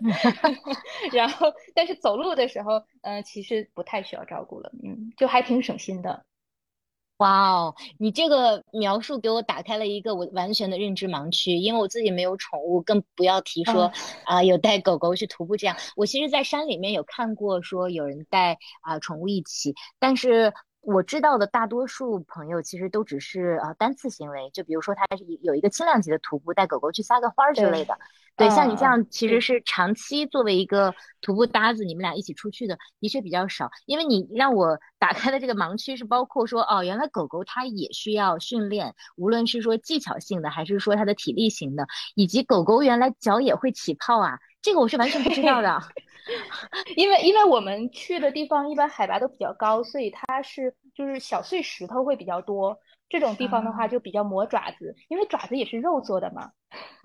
[1.12, 6.24] 然后但是走路的时候，嗯，其实不太需要照顾了，嗯，就还挺省心的。
[7.16, 13.92] 哇哦，你这个描述给我打开了一个我完全的认知盲区，因为我自己没有宠物，更不要提说
[14.24, 15.76] 啊有带狗狗去徒步这样。
[15.96, 20.52] 我其实，在山里面有看过说有人带啊宠物一起，但是。
[20.80, 27.98] 我知道的大多数朋友其实都只是呃单次行为，就比如说他是有一个轻量级的徒步，带狗狗去撒个欢儿之类的。
[28.40, 33.70] 对，像你这样其实是长期作为一个徒步搭子，你们俩一起出去的，的确比较少。
[33.84, 45.78] 因为你让我 打开的这个盲区是包括说，哦，原来狗狗它也需要训练，无论是说技巧性的，还是说它的体力型的，以及狗狗原来脚也会起泡啊，这个我是完全不知道的。
[46.96, 52.78] 因为因为我们去的地方一般海拔都比较高，所以它是就是小碎石头会比较多。
[53.10, 56.52] 这种地方的话就比较磨爪子，因为爪子也是肉做的嘛。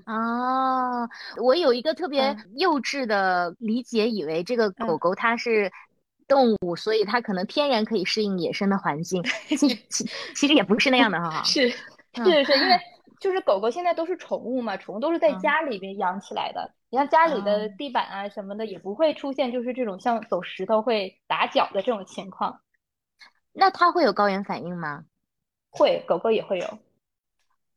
[0.06, 1.10] 啊，
[1.44, 5.72] 我有一个特别幼稚的理解，以为这个狗狗它是
[6.28, 9.24] 动物，所以它可能天然可以适应野生的环境。
[9.50, 11.41] 其实其其实也不是那样的哈。
[11.44, 11.76] 是是
[12.13, 12.80] 是，因为
[13.20, 16.72] 就是狗狗现在都是宠物嘛，宠物都是在家里边养起来的。
[16.91, 22.62] 你像家里的地板啊什么的，也不会出现就是这种像走石头会打脚的这种情况。
[23.54, 25.04] 那它会有高原反应吗？
[25.75, 26.65] 会，狗狗也会有。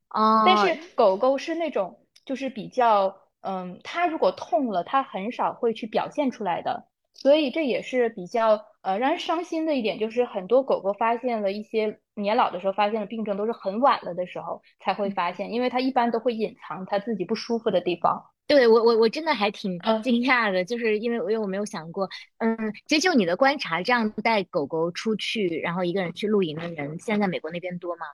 [0.09, 0.45] 哦。
[0.47, 6.89] 但是狗狗是那种就是比较，嗯，它如果痛了，它很少会去表现出来的。
[7.15, 18.27] 所以这也是比较呃让人伤心的一点，就是很多狗狗发现了一些年老的时候发现的病症，都是很晚了的时候才会发现，因为它一般都会隐藏它自己不舒服的地方。
[18.49, 22.09] 对我我我真的还挺惊讶的，就是因为因为我没有想过，
[22.39, 28.07] 嗯，其实就你的观察，这样带狗狗出去，然后一个人去露营的人，现在美国那边多吗？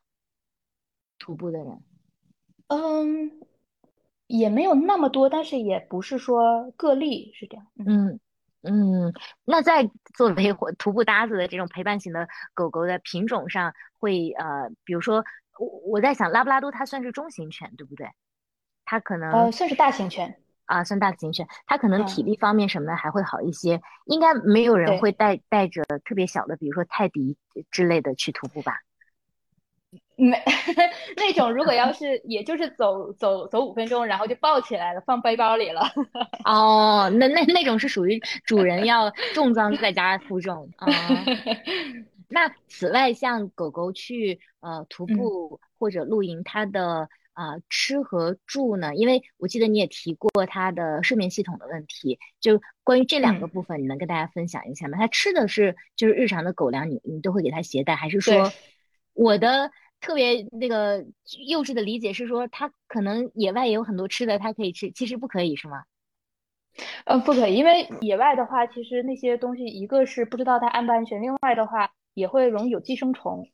[1.20, 1.80] 徒步的人？
[2.66, 3.30] 嗯，
[4.26, 7.66] 也没有那么多，但是也不是说个例，是这样。
[7.86, 8.18] 嗯
[8.62, 9.12] 嗯，
[9.44, 15.24] 那在作为徒步搭子的这种陪伴型的狗狗的品种上，会呃，比如说
[15.60, 18.08] 我我在想，拉布拉多它算是中型犬，对不对？
[18.84, 23.80] 它可能呃算是大型犬啊，算大型犬，它可能体力方面什么的还会好一些。
[24.06, 27.36] 应该没有人会带带着特别小的，比如说泰迪
[27.70, 28.72] 之类的去徒步吧？
[30.16, 30.42] 没
[31.16, 35.82] 那种，如果要是也就是走走走五分钟，然后就抱起来了，放背包里了。
[36.46, 40.86] 哦，那那那种是属于主人要重装在家负重啊。
[42.28, 47.08] 那此外，像狗狗去呃徒步或者露营，它的。
[47.34, 48.94] 啊，吃和住呢？
[48.94, 54.96] 因为我记得你也提过它的睡眠系统的问题，就关于这两个部分，你能跟大家分享一下吗？
[54.96, 58.52] 它吃的是就是日常的狗粮，你你都会给它携带，还是说
[59.12, 59.70] 我的
[60.00, 61.04] 特别那个
[61.46, 65.82] 幼稚的理解是说，它可能野外也有很多吃的，它可以吃，其实不可以是吗？
[67.04, 73.48] 呃，不可以，因为野外的话，其实那些东西一个是不知道它安不安全，另外的话也会容易有寄生虫。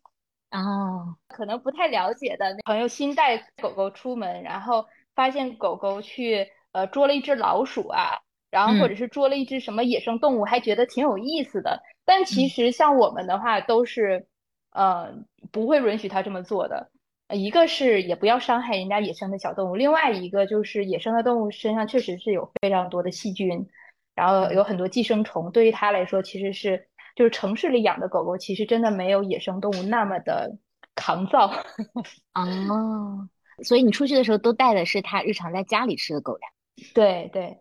[0.51, 4.85] 哦，可能不太了解的朋友新带狗狗出门，然后
[5.15, 8.19] 发现狗狗去呃捉了一只老鼠啊，
[8.51, 11.81] 然后或者是捉了一只什么野生动物，还觉得挺有意思的。
[12.05, 14.27] 但其实像我们的话，都是
[14.73, 15.15] 呃
[15.53, 16.91] 不会允许他这么做的。
[17.29, 23.69] 一个是也不要伤害人家野生的小动物，另外一个就是野生的动物身上确实是有非常多的细菌，
[24.17, 26.89] 然后有很多寄生虫，对于它来说其实是。
[27.21, 30.57] 就是城市里养的狗狗，其实真的没有野生动物那么的
[30.95, 31.53] 抗造
[32.33, 33.29] 哦。
[33.63, 36.51] 所以你出去的时候都带的是它日常在家里吃的狗粮。
[36.95, 37.59] 对对，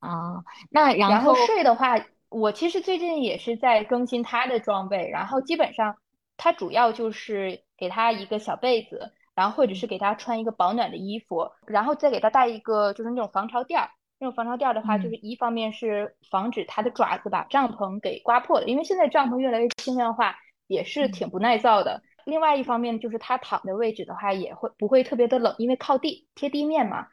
[0.00, 1.94] 啊，那然后睡的话，
[2.28, 5.96] 我其实最近也是在更新它的装备，然后基本上
[6.36, 13.88] 它主要就是给它一个小被子，然后或者是给它穿一个保暖的衣服，然后再给它带一个就是那种防潮垫儿。
[14.20, 22.02] 那种防潮垫的话，就是一方面是防止它的爪子把帐篷给刮破了，因为现在帐篷越来越轻量化，也是挺不耐造的。
[22.24, 27.06] 另外一方面就是它躺的位置的话，也会不会特别的冷，因为靠地贴地面嘛。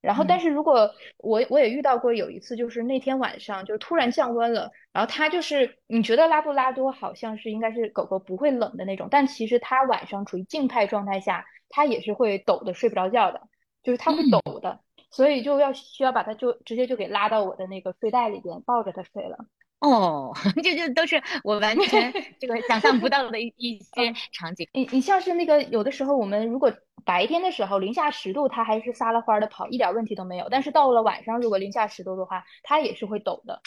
[0.00, 13.42] 然后，但是如果我我也遇到过有一次，就是那天晚上就是突然降温了，然后它就是你觉得拉布拉多好像是应该是狗狗不会冷的那种，但其实它晚上处于静态状态下，它也是会抖的睡不着觉的，
[13.84, 14.80] 就是它会抖的。
[15.12, 19.46] 所以就要需要把它就直接就给拉到我的那个睡袋里边，抱着它睡了。
[19.82, 24.68] 哦， 这这都是我完全 这个想象不到的一一些场景。
[24.72, 26.72] 你你像是那个有的时候我们如果
[27.04, 30.48] 白天的时候零下十度，它还是撒了欢的跑，一点问题都没有。
[30.48, 33.60] 但是到了晚上，如果零下十度的话，它也是会抖的。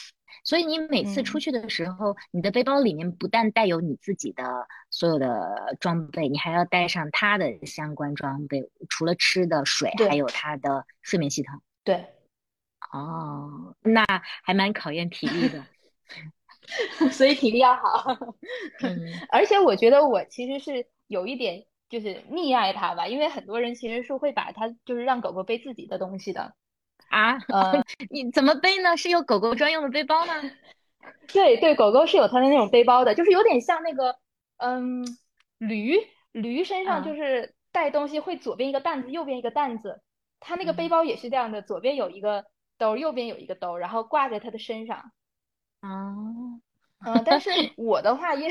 [0.44, 11.62] 所以你每次出去的时候，你的背包里面不但带有你自己的所有的装备，你还要带上它的相关装备，除了吃的水，还有它的睡眠系统。
[11.84, 12.06] 对，
[12.94, 14.06] 哦，那
[14.44, 15.66] 还蛮考验体力的，
[17.12, 18.18] 所以体力要好。
[18.84, 18.98] 嗯，
[19.30, 26.54] 而且我觉得我其实是有一点就是溺爱它吧，因为很多人其实是会把它就是让狗狗背自己的东西的。
[27.10, 28.98] 啊，呃，你怎么背呢？
[28.98, 30.34] 是有狗狗专用的背包吗？
[31.32, 34.18] 对对，狗狗是有它的那种背包的，就是有点像那个，
[34.58, 35.06] 嗯，
[35.60, 35.96] 驴
[36.32, 40.02] 驴身上就是带东西会左边一个担子，右边一个担子，
[40.40, 42.46] 它那个背包也是这样的，左边有一个
[42.80, 45.12] 兜，右边有一个兜，然后挂在它的身上。
[45.86, 46.60] 哦，
[47.06, 48.50] 嗯，但是 我的话，因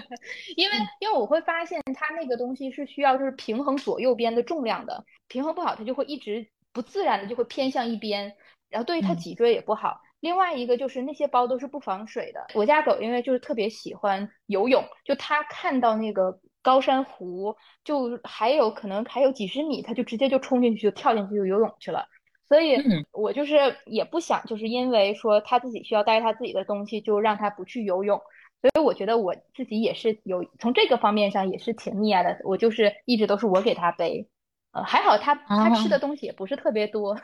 [0.56, 6.48] 因为因为我会发现它那个东西是需要就是平衡左右边的重量的，平衡不好它就会一直。
[6.72, 8.32] 不自然的就会偏向一边，
[8.68, 10.00] 然后对于它脊椎也不好。
[10.20, 12.46] 另外一个就是那些包都是不防水的。
[12.54, 22.06] 我家狗因为就是特别喜欢游泳，就它看到那个高山湖，就还有可能还有几十米，它就直接就冲进去就跳进去就游泳去了。
[22.50, 22.76] 所以
[23.12, 28.20] 我就是也不想就是因为说它自己需要带它自己的东西，就让它不去游泳。
[28.60, 32.40] 所以我觉得我自己也是有从这个方面上也是挺溺爱的。
[32.44, 34.28] 我就是一直都是我给它背。
[34.72, 37.16] 呃，还好，它它吃的东西也不是特别多。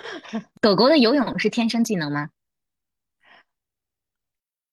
[0.60, 2.30] 狗狗的游泳是天生技能吗？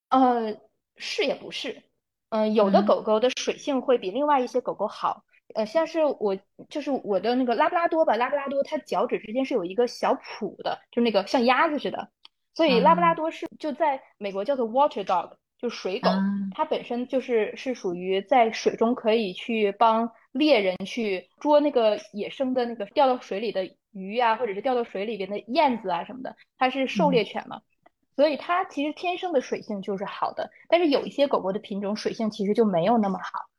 [0.10, 0.58] 呃，
[0.96, 1.84] 是也不是。
[2.30, 5.24] 嗯，有的狗狗的水性会比另外一些狗狗好。
[5.56, 6.38] 呃，像是我
[6.70, 12.10] 就是我的那个拉布拉多吧，拉布拉多它脚趾之间是有一个小蹼的，就那个像鸭子似的。
[12.54, 16.10] 所以拉布拉多是就在美国叫做 water dog，就水狗。
[16.56, 20.12] 它本身就是是属于在水中可以去帮。
[20.32, 27.62] 猎人去捉那个野生的那个掉到水里的鱼啊，或者是掉到水里边的燕子啊什么的，它是狩猎犬嘛，
[28.15, 30.52] 所以它其实天生的水性就是好的。
[30.67, 33.50] 但是有一些狗狗的品种水性其实就没有那么好。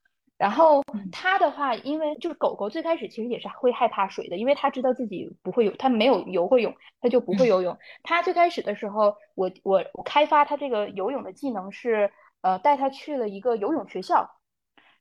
[0.41, 0.83] 然后
[1.13, 7.77] 它的话，因为就是狗狗最开始其实也是会害怕水的，因为它知道自己不会游，它没有游过泳，它就不会游泳。
[8.03, 12.11] 它最开始的时候，我我我开发它这个游泳的技能是，
[12.41, 14.31] 呃，带它去了一个游泳学校，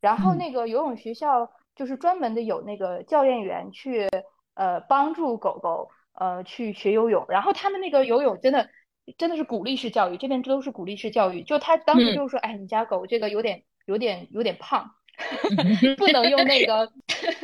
[0.01, 4.09] 然后那个游泳学校就是专门的有那个教练员去，
[4.55, 7.25] 呃，帮助狗狗，呃，去学游泳。
[7.29, 8.69] 然后他们那个游泳真的
[9.17, 11.43] 真的是鼓励式教育，这边都是鼓励式教育。
[11.43, 14.95] 就他当时就是说，哎，你家狗这个有点有点有点胖。
[15.97, 16.91] 不能用那个，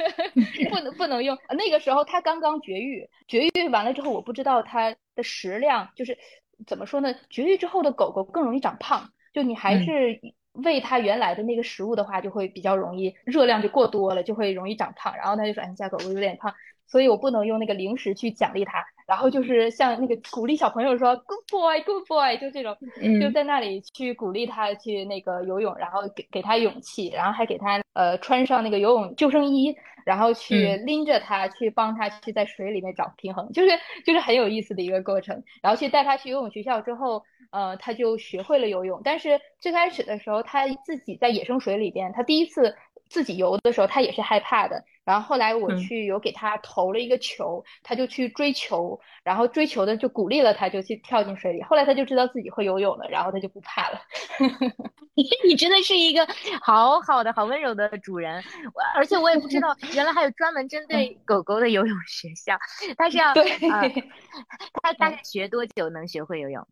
[0.70, 1.38] 不能不能用。
[1.50, 6.18] 那个时候它刚刚绝育，绝育完了之后，我不知道它的食量，就是
[6.66, 7.14] 怎么说呢？
[7.30, 10.20] 绝育之后的狗狗更容易长胖，就你还是
[10.54, 15.16] 喂它原来的那个食物的话，就会比较容易热量就过多了，就会容易长胖。
[15.18, 16.54] 然后他就说：“哎，家狗狗有点胖。”
[16.88, 22.76] 所以我不能用那个零食去奖励它，然后就是像那个鼓励小朋友说 “good boy”，“good boy”，就这种，
[23.22, 29.76] 就在那里去鼓励他去那个游泳，然后给给他勇气，然后还给他呃穿上那个游泳救生衣，
[30.06, 33.70] 然后去拎着他去帮他去在水里面找平衡，就是
[34.06, 35.44] 就是很有意思的一个过程。
[35.62, 39.02] 然后去带他去游泳学校之后，呃，他就学会了游泳。
[39.04, 42.76] 但是最开始的时候，他自己在野生水里边，他第一次。
[43.08, 44.84] 自己游的时候，他也是害怕的。
[45.06, 51.62] 然后后来我去有给他投了一个球，他就去追球，然后追球的就鼓励了他，就去跳进水里。
[51.64, 54.02] 后来他就知道自己会游泳了，然后他就不怕了。
[55.48, 56.28] 你真的是一个
[56.62, 58.44] 好好的、好温柔的主人。
[58.74, 62.58] 我而且我也不知道，原来还有专门针对狗狗的游泳学校。
[62.98, 63.50] 他是要对，
[64.82, 66.68] 他大概学多久能学会游泳？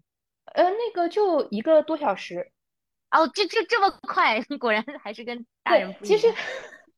[0.56, 2.52] 呃，那个就一个多小时。
[3.12, 6.18] 哦，这这这么快，果然还是跟大人不一样。
[6.18, 6.34] 其实，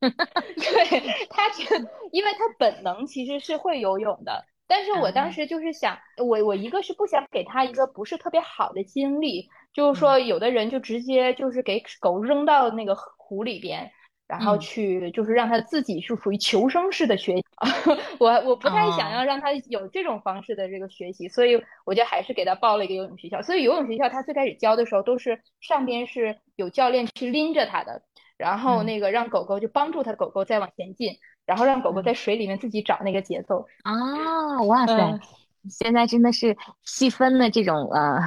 [0.00, 1.76] 对他这，
[2.12, 13.90] 因为他本能其实是会游泳的，但是我当时就是想，我我一个是不想给他一个不是特别好的经历，就是说有的人就直接就是给狗扔到那个湖里边。
[14.28, 17.44] 然后去就是让他自己是属于求生式的学习，
[18.18, 23.40] 我我不太想要让他有这种方式的这个学习，所以我就还是给他报了一个游泳学校。
[23.40, 28.02] 所以游泳学校他最开始教的时候都是上边是有教练去拎着他的，
[28.36, 33.66] 然后那个让狗狗就帮助他狗狗再往前进，然后让狗狗在水里面自己找那个节奏。
[33.82, 35.20] 啊，哇塞！
[35.68, 38.20] 现在真的是细分的这种呃。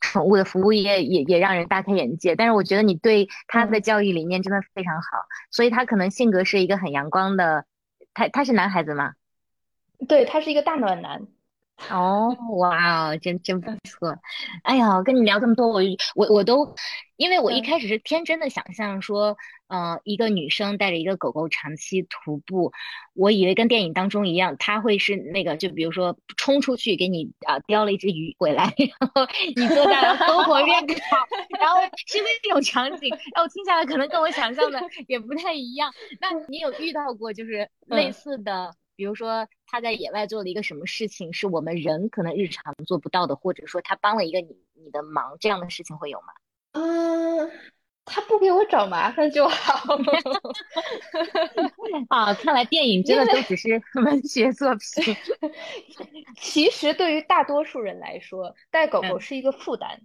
[0.00, 5.02] 宠物的服务业也也让人大开眼界，但是我觉得你对它的教育理念真的非常好，
[5.50, 7.64] 所以它可能性格是一个很阳光的。
[8.12, 9.14] 他他是男孩子吗？
[10.06, 11.26] 对他是一个大暖男。
[11.90, 14.16] 哦，哇哦，真真不错。
[14.64, 15.80] 哎呀，跟你聊这么多，我
[16.14, 16.74] 我我都，
[17.16, 19.36] 因为我一开始是天真的想象说，
[19.68, 22.72] 呃，一个女生带着一个狗狗长期徒步，
[23.14, 30.94] 我以为跟电影当中一样，她会是那个，就比如说冲出去给你啊叼了一只鱼回来， 然后你坐在篝 火边烤，
[31.58, 35.92] 然后是那种场景，然后听下来可能跟我想象的 也不太一样。
[36.20, 38.74] 那你有遇到过就是类似的？
[38.94, 46.28] 比如说他在野外做了一个什么事情，是我们人可能日常做不到的，或者说他帮了一个你你的忙，这样的事情会有吗？
[46.76, 47.50] 嗯，
[48.04, 49.96] 他不给我找麻烦就好。
[52.08, 55.16] 啊，看来电影真的都只是 文学作品。
[56.36, 60.02] 其实对于大多数人来说，带狗狗是一个负担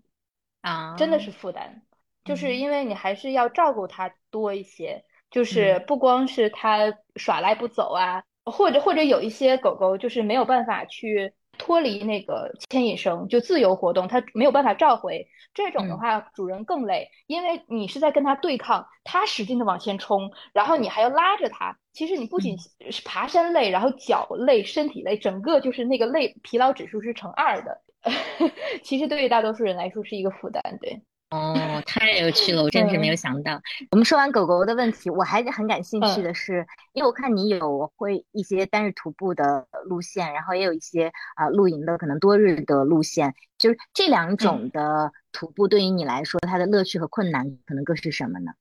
[0.61, 1.81] 啊，真的是负担，
[2.23, 8.23] 就是因为你还是要照顾它多一些，就是不光是它耍赖不走啊。
[8.43, 11.31] 或者或者有一些狗狗就是没有办法去
[11.61, 15.27] 脱离那个牵引绳，就自由活动，它没有办法召回。
[15.53, 21.77] 这种的话，主人更累，因为你是在跟它对抗，它使劲的往前冲，然后你还要拉着它。
[21.93, 22.57] 其实你不仅
[22.89, 27.81] 是爬山累，然后脚累，身体累，整个就是那个累疲劳指数是乘二的。
[28.81, 31.03] 其实对于大多数人来说是一个负担，对。
[31.31, 33.61] 哦，太有趣了，我真是没有想到。
[33.91, 48.51] 我们说完狗狗的问题，我还很感兴趣的是，因为我看你有会一些单日徒步的路线，然后也有一些啊露营的可能多日的路线，就是这两种的徒步对于你来说，它的乐趣和困难可能各是什么呢？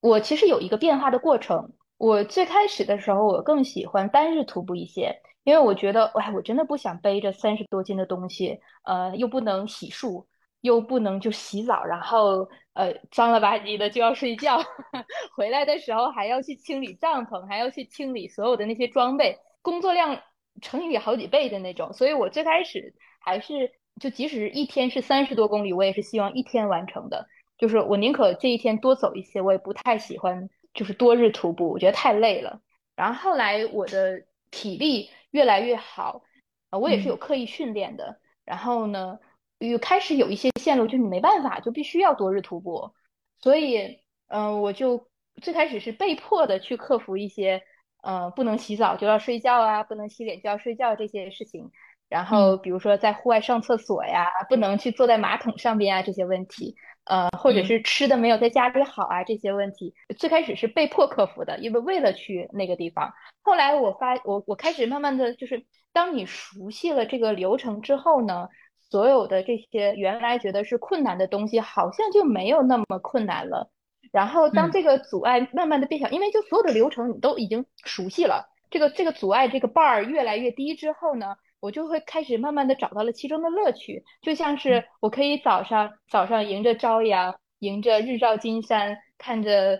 [0.00, 1.72] 我其实有一个变化的过程。
[1.98, 10.24] 我最开始的时候，我更喜欢单日徒步一些，因为我觉得，哎，我真的不想背着三十多斤的东西，呃，又不能洗漱。
[10.60, 14.58] 又不能就洗澡，然后呃脏了吧唧的就要睡觉，
[15.36, 20.20] 回来的时候还要去清理帐篷，还要去清理所有的那些装备，工作量
[20.60, 21.92] 乘以好几倍的那种。
[21.92, 27.26] 所以我最开始还是就即使一天是三十多公里，我也是希望一天完成的。
[27.58, 32.60] 就是我宁可这一天多走一些，我也不太喜欢就是多日徒步，我觉得太累了。
[32.96, 36.22] 然后后来我的体力越来越好。
[36.70, 38.20] 啊，我也是有刻意训练的。
[38.44, 39.18] 然后呢，
[39.60, 42.92] 又开始有一些线路，就你没办法，就必须要多日徒步。
[43.40, 45.08] 所以，嗯，我就
[45.40, 47.62] 最开始是被迫的去克服一些，
[48.02, 51.70] 呃，不能洗澡就要睡觉啊，不能洗脸就要睡觉这些事情。
[52.08, 56.74] 然后，比如说在户外上厕所呀，不能去坐在马桶上边啊，这些问题。
[57.04, 63.12] 呃，或者是吃的没有在家里好啊，这些问题最开始是被迫克服的，因为为了去那个地方。
[63.42, 68.48] 后来我发我我开始慢慢的就是，当你熟悉了这个流程之后呢，
[68.90, 73.70] 所有的这些原来觉得是困难的东西，好像就没有那么困难了。
[74.12, 81.36] 然后当这个阻碍慢慢的变小，因为就所有的流程你都已经熟悉了，这个这个阻碍这个 bar 越来越低之后呢。
[81.62, 89.78] 我就会开始慢慢的找到了其中的乐趣，就像是我可以早上早上迎着朝阳，迎着日照金山，看着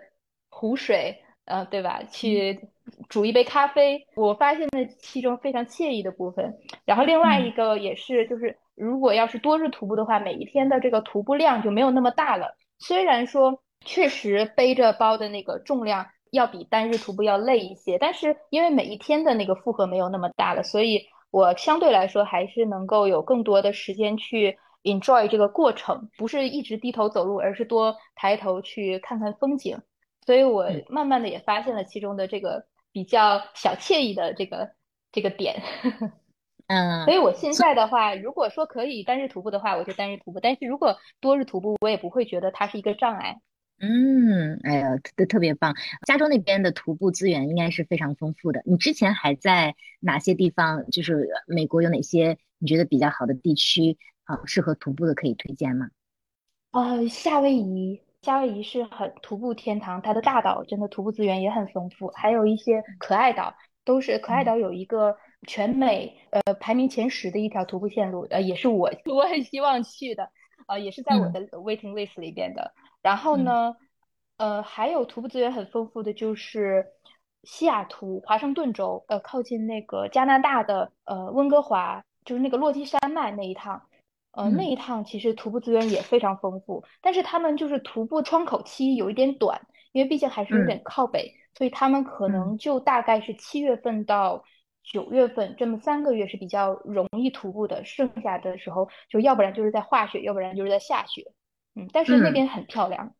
[0.50, 2.02] 湖水，呃，对吧？
[2.10, 2.68] 去
[3.08, 6.54] 煮一杯咖啡，我发现了其中非常惬意的部分。
[6.84, 12.56] 然后另外一个也是，就是如果要是多日徒步的话，每一天的这个徒步量就没有那么大了。
[12.78, 21.06] 虽然说确实背着包的那个重量要比单日徒步要累一些，但是因为每一天的那个负荷没有那么大了，所以。
[21.32, 29.78] 我相对来说还是能够有更多的时间去 enjoy 这个过程，不是一直低头走路，而是多抬头去看看风景。
[30.26, 34.70] 所以我慢慢的也发现了其中的这个比较小惬意的这个
[35.12, 35.62] 这个点。
[36.70, 43.40] 嗯，所以我现在的话，如果说可以单日徒步的话，我就单日徒步；但是如果多日徒步，我也不会觉得它是一个障碍。
[43.80, 45.74] 嗯，哎呀，都特别棒。
[46.06, 48.62] 加州那边的徒步资源应该是非常丰富的。
[48.64, 50.88] 你之前还在哪些地方？
[50.92, 55.88] 就是美国有哪些你觉得比较好的地区啊，适合徒步的可以推荐吗？
[56.70, 65.16] 啊，夏威夷，夏威夷是很徒步天堂，它的大岛真的徒步资源也很丰富，还有一些可爱岛，都是可爱岛有一个
[65.46, 70.30] 全美呃排名前十的一条徒步线路，呃，也是我 我很希望去的，
[70.66, 72.72] 呃，也是在我的 waiting list 里边的。
[73.02, 73.76] 然后呢，
[74.36, 76.86] 呃，还有徒步资源很丰富的就是
[77.42, 83.82] 西雅图、华盛顿州，呃，靠近那个加拿大的呃温哥华，就是那个落基山脉那一趟，
[84.32, 89.58] 呃，那一趟其实徒步资源也非常丰富，但是他们就是徒步窗口期有一点短，
[89.92, 94.44] 因为毕竟还是有点靠北，所以他们可能就大概是七月份到
[94.82, 101.32] 九月份这么三个月是比较容易徒步的，剩下的时候就要不然就是在化雪，要不然就是在下雪。
[101.74, 103.14] 嗯，但是那边很漂亮。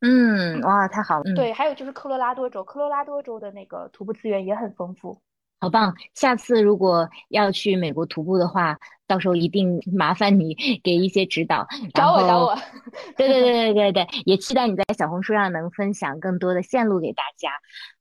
[0.00, 1.34] 嗯，哇，太好了。
[1.34, 5.20] 对，还有就是科罗拉多州，科罗拉多州的那个徒步资源也很丰富。
[5.58, 5.94] 好棒！
[6.12, 11.66] 下次如果要去美国徒步的话，到时候一定 麻烦你 给一些指导。
[11.94, 12.54] 找我，找我。
[13.16, 17.50] 对对对 对对对，也期待你在小红书上能分享更多的线路给大家。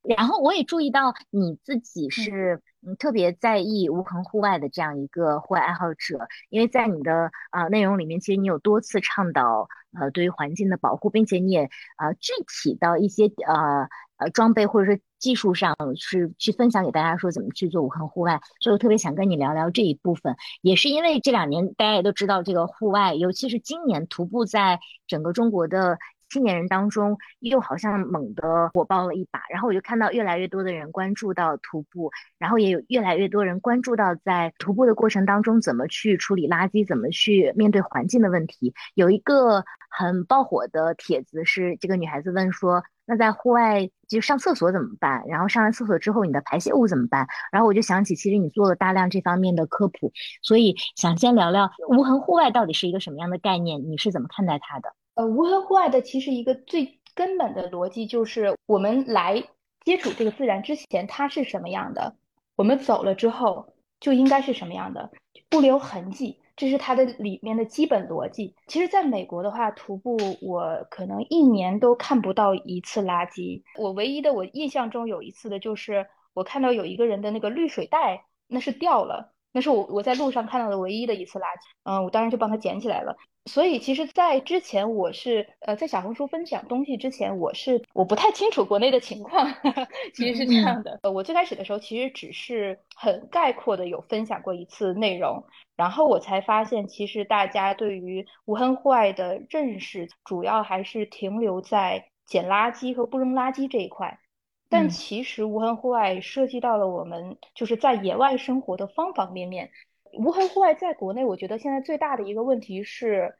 [0.03, 2.61] 然后我也注意到你自己是嗯
[2.99, 9.67] 特别在意无痕户外的这样一个户外爱好者，因为在你的啊内容里面，其实你有多次倡导
[9.99, 15.01] 呃对于环境的保护，并且你也啊具体到一些呃呃装备或者说。
[15.17, 20.35] 技术上是去分享给大家说怎么去做无痕户外，所以我特别想跟你聊聊这一部分。
[20.61, 25.97] 也是因为这两年大家也都知道，这个户外，尤其是今年徒步在整个中国的
[26.29, 29.41] 青年人当中又好像猛地火爆了一把。
[29.49, 38.73] 然后我就看到越来越多的人关注到徒步，然后也有越来越多人关注到在徒步的过程当中怎么去处理垃圾，怎么去面对环境的问题。
[38.93, 42.83] 有一个很爆火的帖子是这个女孩子问说。
[43.07, 45.23] 那在户外就上厕所怎么办？
[45.27, 47.27] 然后上完厕所之后，你的排泄物怎么办？
[47.51, 50.11] 然后我就想起，其实你做了大量这方面的科普，
[50.41, 53.79] 所以想先聊聊无痕户外到底是一个什么样的概念？
[53.91, 54.89] 你是怎么看待它的？
[55.15, 59.43] 呃，无痕户外的其实一个最根本的逻辑就是，我们来
[59.83, 62.15] 接触这个自然之前，它是什么样的？
[62.55, 65.09] 我们走了之后就应该是什么样的？
[65.49, 66.39] 不留痕迹。
[66.57, 68.55] 这是它的里面的基本逻辑。
[68.67, 73.61] 其实，在美国的话，徒步我可能一年都看不到一次垃圾。
[73.77, 81.67] 我唯一的我印象中有一次的就是我看到有一个人的那个滤水袋，那是掉了，那是我我在路上看到的唯一的一次垃圾。
[81.83, 83.17] 嗯，我当时就帮他捡起来了。
[83.47, 89.47] 所以，其实，在之前我是呃在小红书分享东西之前，我是我不太清楚国内的情况。
[90.15, 95.43] 其实是这样的，呃，我最开始的时候其实只是很概括的有分享过一次内容，
[95.75, 104.19] 然后我才发现，其实大家对于无痕户外的认识，主要还是停留在捡垃圾和不扔垃圾这一块。
[104.67, 109.69] 但其实无痕户外涉及到了我们就是在野外生活的方方面面。
[110.17, 113.35] 无痕户外在国内，我觉得现在最大的一个问题是，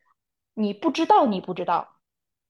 [0.54, 1.88] 你不知道你不知道，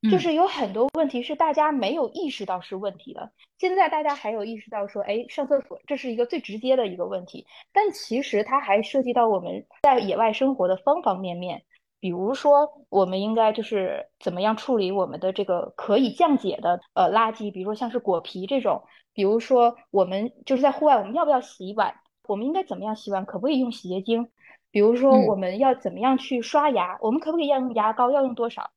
[0.09, 3.31] 就是有很多问题是大家没有意识到是问题的。
[3.57, 11.63] 现在大家还有意识到说，哎，上厕所这是一个最直接的一个问题，但其实它还涉及到我们在野外生活的方方面面。
[12.01, 18.83] 比如说，我们应该就是怎么样处理我们的这个可以降解的呃垃圾，比如说像是果皮这种。
[19.13, 21.95] 比如说，我们就是在户外，我们要不要洗碗？
[22.27, 23.25] 我们应该怎么样洗碗？
[23.25, 24.29] 可不可以用洗洁精？
[24.71, 26.97] 比如说，我们要怎么样去刷牙？
[27.01, 28.11] 我们可不可以要用牙膏？
[28.11, 28.71] 要用多少？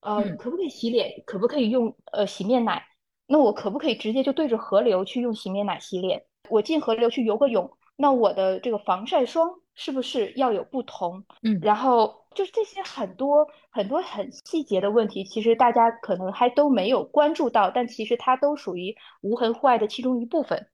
[0.00, 1.22] 呃，可不可以洗脸？
[1.26, 2.84] 可不可以用呃洗面奶？
[3.26, 6.24] 那我可不可以直接就对着河流去用洗面奶洗脸？
[6.50, 11.24] 我进河流去游个泳，那我的这个防晒霜是不是要有不同？
[11.42, 20.68] 嗯，然后就是这些很多很多很细节的问题，其实大家可能还都没有关注到，但其实它都属于无痕户外的其中一部分。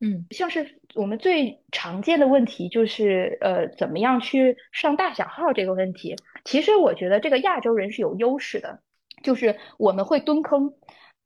[0.00, 6.14] 嗯，像是我们最常见的问题就是，呃，怎么样去上大小号这个问题。
[6.44, 8.80] 其实我觉得这个亚洲人是有优势的，
[9.24, 10.72] 就是我们会蹲坑，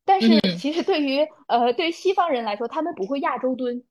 [0.07, 3.85] 但是其实对于呃对于西方人来说，他们不会亚洲蹲，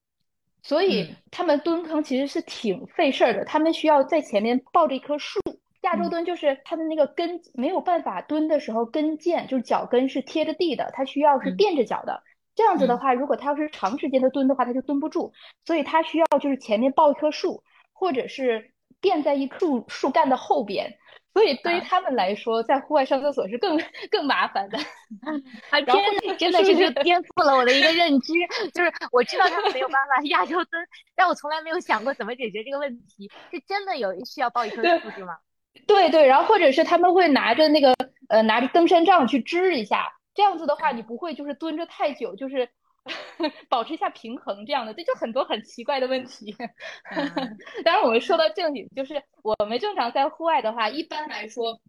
[0.62, 3.44] 所以他们蹲坑其实是挺费事儿的。
[3.44, 5.38] 他们需要在前面抱着一棵树，
[5.82, 12.24] 亚洲蹲就是他的那个跟没有办法蹲的时候，跟腱就是脚跟是贴着地的，他需要是垫着脚的。
[12.54, 15.32] 这样子的话，如果他要是长时间的蹲的话，他就蹲不住，
[15.64, 20.98] 所以他需要就是前面抱一棵树，或者是垫在一树树干的后边，
[21.32, 23.80] 所以对于他们来说，在户外上厕所是更
[24.10, 24.78] 更麻烦的。
[25.70, 28.34] 啊 天呐，真的是颠覆了我的一个认知，
[28.74, 30.86] 就是我知道他们没有办法亚洲蹲，
[31.16, 35.36] 但我从来没有想过怎么解决这个问题，是真的有需要抱一棵树是吗？
[35.88, 37.94] 对对，然后或者是他们会拿着那个
[38.28, 40.12] 呃拿着登山杖去支一下。
[40.34, 42.68] 这样子的话，你不会就是蹲着太久，就是
[43.68, 46.54] 保持一下平衡这样的，这就很多很奇怪的问题。
[47.84, 51.80] 当然，我们说到正经，就是我们正常在户外的话，一般来说，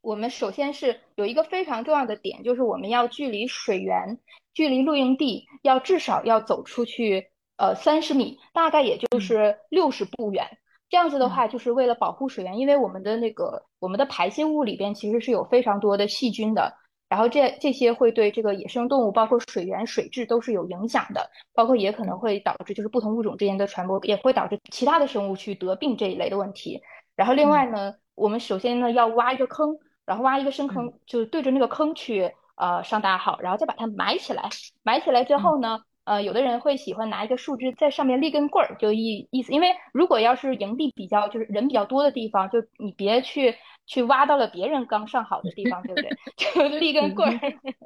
[0.00, 4.18] 我们首先是有一个非常重要的点，就是我们要距离水源、
[4.54, 10.58] 距离露营地要至少要走出去呃三十米，大概也就是六十步远。
[10.88, 16.79] 这样子的话，就是为了保护水源，因为我们的那个我们的排泄物里边其实是有非常多的细菌的。
[17.10, 26.80] 然后这这些会对这个野生动物，包括水源、水质都是有影响的，包括也可能会导致就是不同物种之间的传播，也会导致其他的生物去得病这一类的问题。
[27.16, 34.48] 然后另外呢，我们首先呢要挖一个坑，然后挖一个深坑，就对着那个坑去呃上大号，然后再把它埋起来。
[34.84, 43.56] 埋起来之后呢，呃，有的人会喜欢拿一个树枝在上面立根棍儿，就意意思，因为如果要是营地比较就是人比较多的地方，就你别去。
[43.90, 46.10] 去挖到了别人刚上好的地方，对不对？
[46.38, 47.40] 就立根棍儿，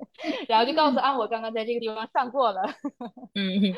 [0.46, 2.60] 然后就告诉啊，我刚刚在这个地方上过了。
[3.34, 3.72] 嗯。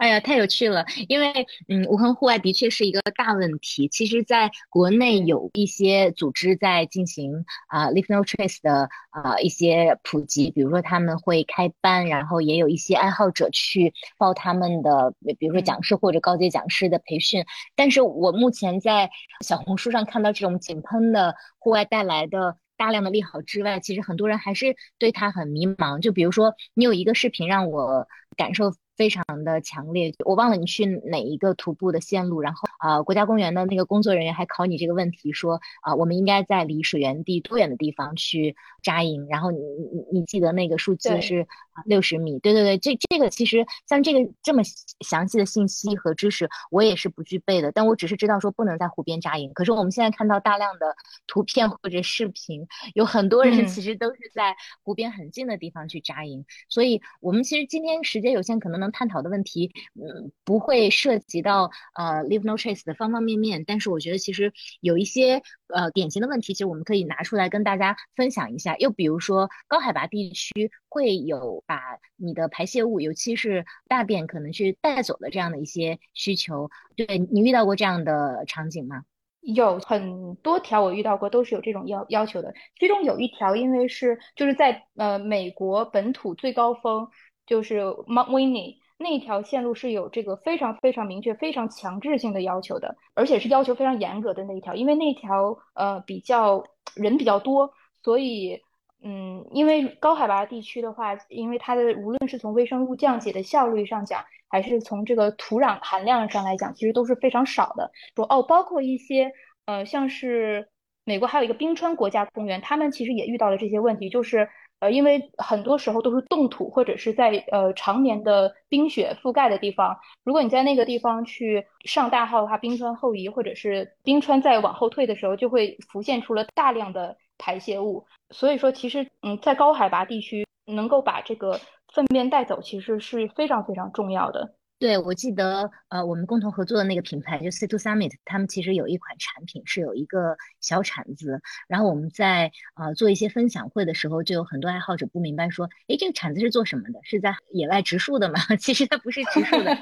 [0.00, 0.86] 哎呀，太有趣了！
[1.08, 1.30] 因为，
[1.68, 3.86] 嗯，无痕户外的确是一个大问题。
[3.86, 17.44] 其实，在国内有一些组织在进行啊，Leave No Trace 的啊一些普及，比如说他们会开班，然后也有一些爱好者去报他们的，比如说讲师或者高级讲师的培训。
[17.76, 19.10] 但是我目前在
[19.44, 26.00] 小红书上看到这种井喷的户外带来的大量的利好之外，其实很多人还是对他很迷茫。
[26.00, 28.72] 就比如说，你有一个视频让我感受。
[29.00, 39.26] 非常的强烈，我忘了你去哪一个徒步的线路，然后啊，国家公园的那个工作人员还考你这个问题，说啊，我们应该在离水源地多远的地方去扎营？
[39.30, 41.46] 然后你你你记得那个数字是
[41.86, 42.38] 六十米？
[42.40, 44.60] 对对对，这这个其实像这个这么
[45.00, 49.50] 详细的信息和知识，我也是不具备的，但我只是知道说不能在湖边扎营。
[49.54, 50.94] 可是我们现在看到大量的
[51.26, 58.89] 图片或者视频，有很多人其实都是在湖边很近的地方去扎营，所以我们其实今天时间有限，可能能。
[58.90, 68.76] 探讨的问题，嗯，不会涉及到呃 leave no trace 的方方面面，但是我觉得其实有一些呃典型的问题，其实我们可以拿出来跟大家分享一下。
[68.76, 71.80] 又比如说高海拔地区会有把
[72.16, 79.02] 你的排泄物，尤其是大便可能去带走的这样的一些需求，对你遇到过这样的场景吗？
[79.40, 82.52] 有很多条我遇到过，都是有这种要要求的。
[82.78, 87.08] 其中有一条，因为是就是在呃美国本土最高峰。
[87.50, 96.62] 就是 Mount Whitney 那条线路是有这个非常非常明确、非常强制性的要求的，而且是要求非常严格的那一条，因为那条呃比较
[96.94, 97.68] 人比较多，
[98.04, 98.60] 所以
[99.02, 107.90] 嗯，因为高海拔地区的话，因为它的无论是从微生物降解的效率上讲，还是从这个土壤含量上来讲，其实都是非常少的。
[108.14, 109.32] 说哦，包括一些
[109.66, 110.68] 呃，像是
[111.04, 114.48] 美国还有一个冰川国家公园，他们其实也遇到了这些问题，就是。
[114.80, 128.04] 呃，因为很多时候都是冻土或者是在呃常年的冰雪覆盖的地方，如果你在那个地方去上大号的话，冰川后移或者是冰川再往后退的时候，就会浮现出了大量的排泄物。
[128.30, 131.60] 所以说，其实嗯，在高海拔地区能够把这个
[131.92, 134.54] 粪便带走，其实是非常非常重要的。
[134.80, 147.00] 对，我记得，呃，我们共同合作的那个品牌就 C to Summit，他们其实有一款产品是有一个小铲子，然后我们在呃做一些分享会的时候，就有很多爱好者不明白说，哎，这个铲子是做什么的？
[147.04, 148.40] 是在野外植树的吗？
[148.58, 149.76] 其实它不是植树的，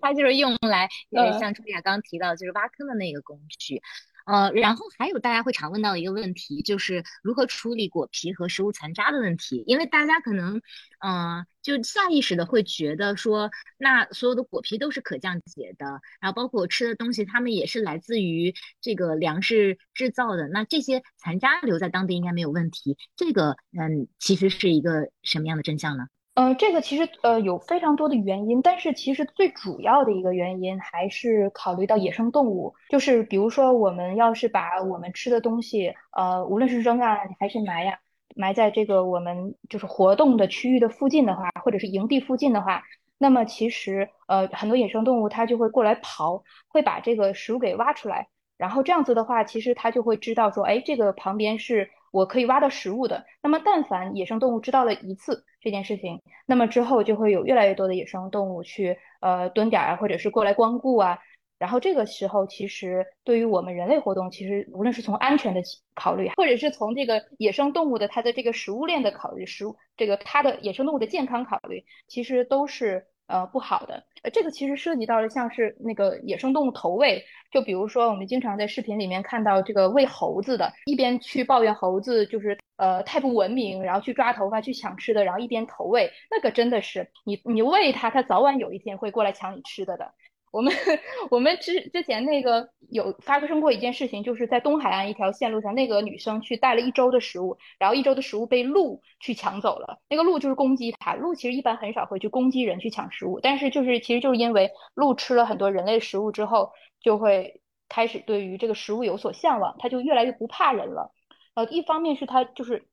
[0.00, 3.82] 它 就是用来，呃，像朱莉亚刚刚提到，就是挖坑的那个工具。
[4.26, 9.64] 呃，然后还有大家会常问到的一个问题，就是如何处理果皮和食物残渣的问题。
[9.66, 10.60] 因为大家可能，
[11.04, 22.96] 嗯，就下意识的会觉得说，那所有的果皮都是可降解的，然后包括我吃的东西，它们也是来自于这个粮食制造的，那这些残渣留在当地应该没有问题。
[23.16, 26.06] 这个，嗯，其实是一个什么样的真相呢？
[26.40, 37.98] 呃，这个其实呃有非常多的原因，但是其实最主要的一个原因还是考虑到野生动物，就是比如说我们要是把我们吃的东西，呃，无论是扔啊还是埋呀，
[38.34, 42.82] 埋在这个我们就是活动的区域的附近的话，或者是营地附近的话，
[43.18, 51.90] 那么其实呃很多野生动物它就会过来刨，会把这个食物给挖出来，然后这样子的话，其实它就会知道说，哎，这个旁边是。
[52.12, 53.24] 我可以挖到食物的。
[53.40, 61.18] 那么，但凡野生动物知道了一次这件事情，那么之后就会有越来越多的野生动物去呃蹲点啊，或者是过来光顾啊。
[61.58, 65.60] 然后这个时候，其实对于我们人类活动，其实无论是从安全的
[65.94, 73.06] 考虑，或者是从这个野生动物的它的这个食物链的考虑，食物这个它的野生动物的健康考虑，其实都是。
[73.30, 90.12] 呃，不好的，呃，这个其实涉及到了像是那个野生动物投喂，就比如说我们经常在视频里面看到这个喂猴子的，一边去抱怨猴子就是呃太不文明，然后去抓头发去抢吃的，然后一边投喂，那个真的是你你喂它，它早晚有一天会过来抢你吃的的。
[90.50, 90.72] 我们
[91.30, 100.00] 我们之之前那个有发生过一件事情，就是在东海岸一条线路上，那个女生去带了一周的食物，然后一周的食物被鹿去抢走了。
[100.08, 111.12] 那个鹿就是攻击它，鹿其实一般很少会去攻击人去抢食物，但是就是其实就是因为鹿吃了很多人类食物之后，就会开始对于这个食物有所向往，它就越来越不怕人了。
[111.54, 112.88] 呃，一方面是它就是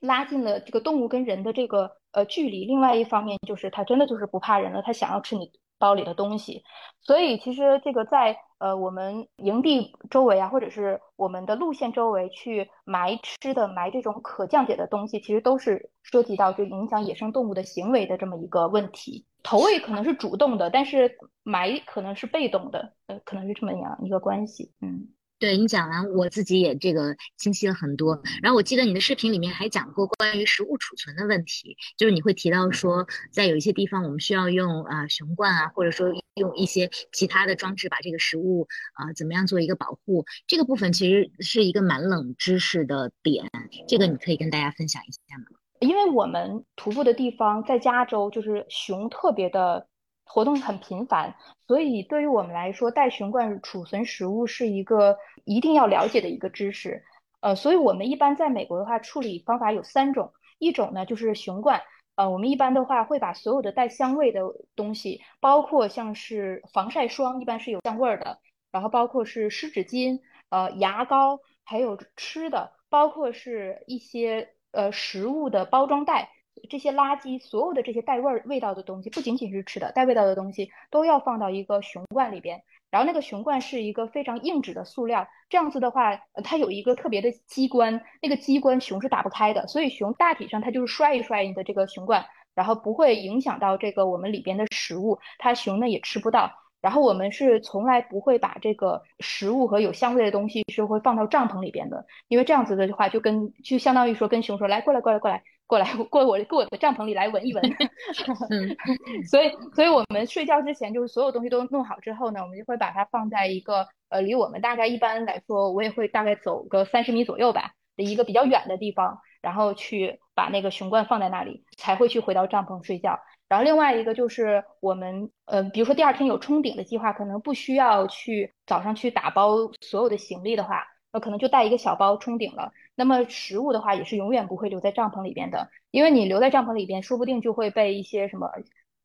[0.00, 5.52] 拉近了这个动物跟人的这个呃距离，另外一方面就是它真的就是不怕人了，它想要吃你。
[5.82, 6.62] 包里的东西，
[7.00, 19.26] 所以其实这个在呃我们营地周围啊，或者是我们的路线周围去埋吃的、埋这种可降解的东西，其实都是涉及到就影响野生动物的行为的这么一个问题。
[19.42, 25.08] 投喂可能是主动的，但是埋可能是被动的，呃，可能是这么样一个关系，嗯。
[25.42, 28.22] 对你讲完，我自己也这个清晰了很多。
[28.40, 40.24] 然后我记得你的视频里面还讲过关于食物储存的问题，就是你会提到说，在有一些地方我们需要用啊熊罐啊，或者说用一些其他的装置把这个食物啊怎么样做一个保护。
[40.46, 43.44] 这个部分其实是一个蛮冷知识的点，
[43.88, 45.58] 这个你可以跟大家分享一下吗？
[45.80, 49.88] 因为我们徒步的地方在加州，就是熊特别的。
[50.32, 57.04] 活动很频繁，所以对于我们来说，带熊罐储存食物是一个一定要了解的一个知识。
[57.40, 61.82] 呃，所以我们一般在美国的话，处理方法有三种，一种呢就是熊罐。
[62.14, 64.40] 呃，我们一般的话会把所有的带香味的
[64.74, 68.38] 东西，包括像是防晒霜，一般是有香味的，
[68.70, 76.30] 然后包括是湿纸巾、呃牙膏，还有吃的，包括是一些呃食物的包装袋。
[76.68, 82.62] 这些垃圾，所有的这些带味儿、味道的东西，不仅仅是吃的，带味道的东西都要放到一个熊罐里边。
[82.90, 92.22] 然后那个熊罐是一个非常硬质的塑料，这样子的话，它有一个特别的机关，那个机关熊是打不开的，所以熊大体上它就是摔一摔你的这个熊罐，
[92.54, 96.52] 然后不会影响到这个我们里边的食物，它熊呢也吃不到。
[96.82, 105.42] 然后我们是从来不会把这个食物和有香味的东西是会放到帐篷里边的，因为这样子的话就跟就相当于说跟熊说来过来过来过来。
[105.66, 107.62] 过来过我过我的帐篷里来闻一闻
[109.30, 123.18] 所以所以我们睡觉之前就是所有东西都弄好之后呢，我们就会把它放在一个呃离我们大概一般来说我也会大概走个三十米左右吧的一个比较远的地方，然后去把那个熊罐放在那里，才会去回到帐篷睡觉。
[123.48, 130.86] 然后另外一个就是我们呃比如说第二天有冲顶的计划，可能不需要去早上去打包所有的行李的话。
[131.12, 132.72] 那可能就带一个小包冲顶了。
[132.94, 138.50] 那么食物的话，也是永远不会留在帐篷里边的，因为你留在帐篷里边，说不定就会被一些什么，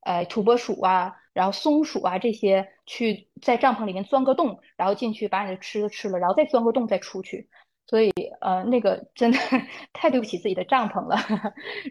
[0.01, 7.49] 呃，土拨鼠啊，然后松鼠啊这些去在帐篷里面钻个洞，然后进去把你的吃的吃了，然后再钻个洞再出去。
[7.89, 9.38] 所以，呃，那个真的
[9.93, 11.16] 太对不起自己的帐篷了。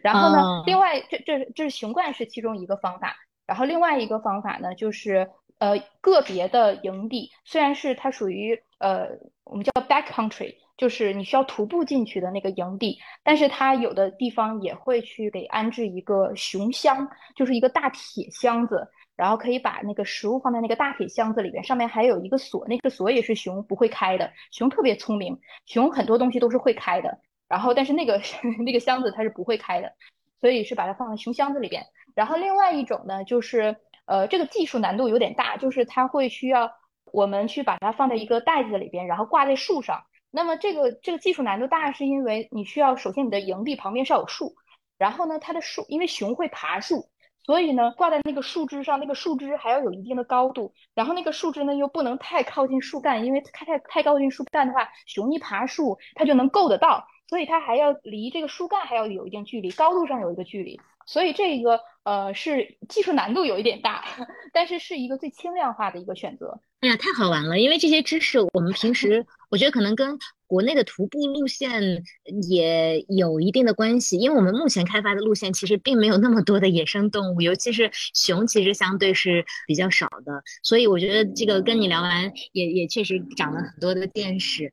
[0.02, 8.62] 然后呢，另外这这这是熊罐是其中一个方法，然后另外一个方法呢，就是呃个别的营地，虽然是它属于。
[8.78, 9.08] 呃，
[9.44, 18.86] 我们叫 back country，就是你需要徒步进去的那个营地，但是它有的地方也会去给安置一个熊箱，就是一个大铁箱子，
[19.16, 28.20] 然后可以把那个食物放在那个大铁箱子里边，上面还有一个锁，那个锁也是熊不会开的，熊特别聪明，熊很多东西都是会开的，然后但是那个
[28.62, 29.90] 那个箱子它是不会开的，
[30.38, 31.82] 所以是把它放在熊箱子里边。
[32.14, 33.76] 然后另外一种呢，就是
[34.06, 36.72] 呃这个技术难度有点大，就是它会需要
[37.12, 40.04] 我们去把它放在一个袋子里边，然后挂在树上。
[40.30, 44.54] 那么这个这个技术难度大，是因为你需要首先你的营地旁边是要有树，
[44.98, 47.08] 然后呢它的树因为熊会爬树，
[47.44, 64.04] 所以呢挂在那个树枝上，那个树枝还要有一定的高度，然后那个树枝呢又不能太靠近树干，因为太太太靠近树干的话，熊一爬树它就能够得到，所以它还要离这个树干还要有一定距离，高度上有一个距离，所以这个呃是技术难度有一点大，
[64.52, 66.60] 但是是一个最轻量化的一个选择。
[66.80, 67.58] 哎呀，太好玩了！
[67.58, 69.24] 因为这些知识我们平时。
[69.48, 72.02] 我觉得可能跟国内的徒步路线
[72.50, 80.42] 也有一定的关系，因为我们目前开发的路线其实并没有那么多的野生动物，尤其是熊，其实相对是比较少的。
[80.64, 84.72] 所以我觉得这个跟你聊完，也也确实长了很多的见识。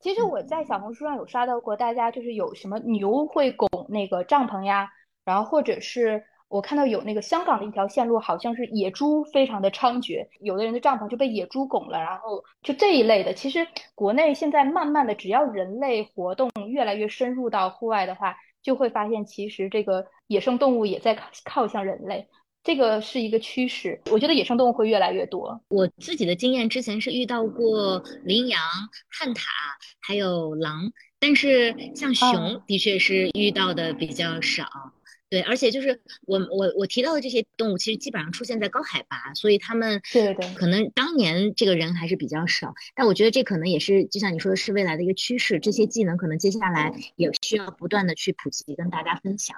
[0.00, 4.88] 其实我在小红书上有刷到过，大家就是有什么牛会拱那个帐篷呀，
[5.24, 6.24] 然后或者是。
[6.48, 13.34] 我看到有那个香港的一条线路，好像是野猪非常的猖獗，有的人的帐篷就被野猪拱了，然后就这一类的。
[13.34, 13.66] 其实
[13.96, 22.28] 国内现在慢慢的，只要人类活动越来越深入到户外的话，就会发现其实这个野生动物也在靠靠向人类，
[22.62, 24.00] 这个是一个趋势。
[24.12, 25.60] 我觉得野生动物会越来越多。
[25.70, 28.60] 我自己的经验之前是遇到过羚羊、
[29.10, 29.40] 旱獭
[29.98, 34.64] 还有狼，但是像熊的确是遇到的比较少。
[35.34, 42.72] 对，而且就是我我我提到的这些动物，其实基本上出现在高海拔，所以他们对对可能当年这个人还是比较少。
[42.94, 49.56] 但我觉得这可能也是，就像你说的是未来的一个趋势，这些技能可能接下来也需要不断的去普及，跟大家分享。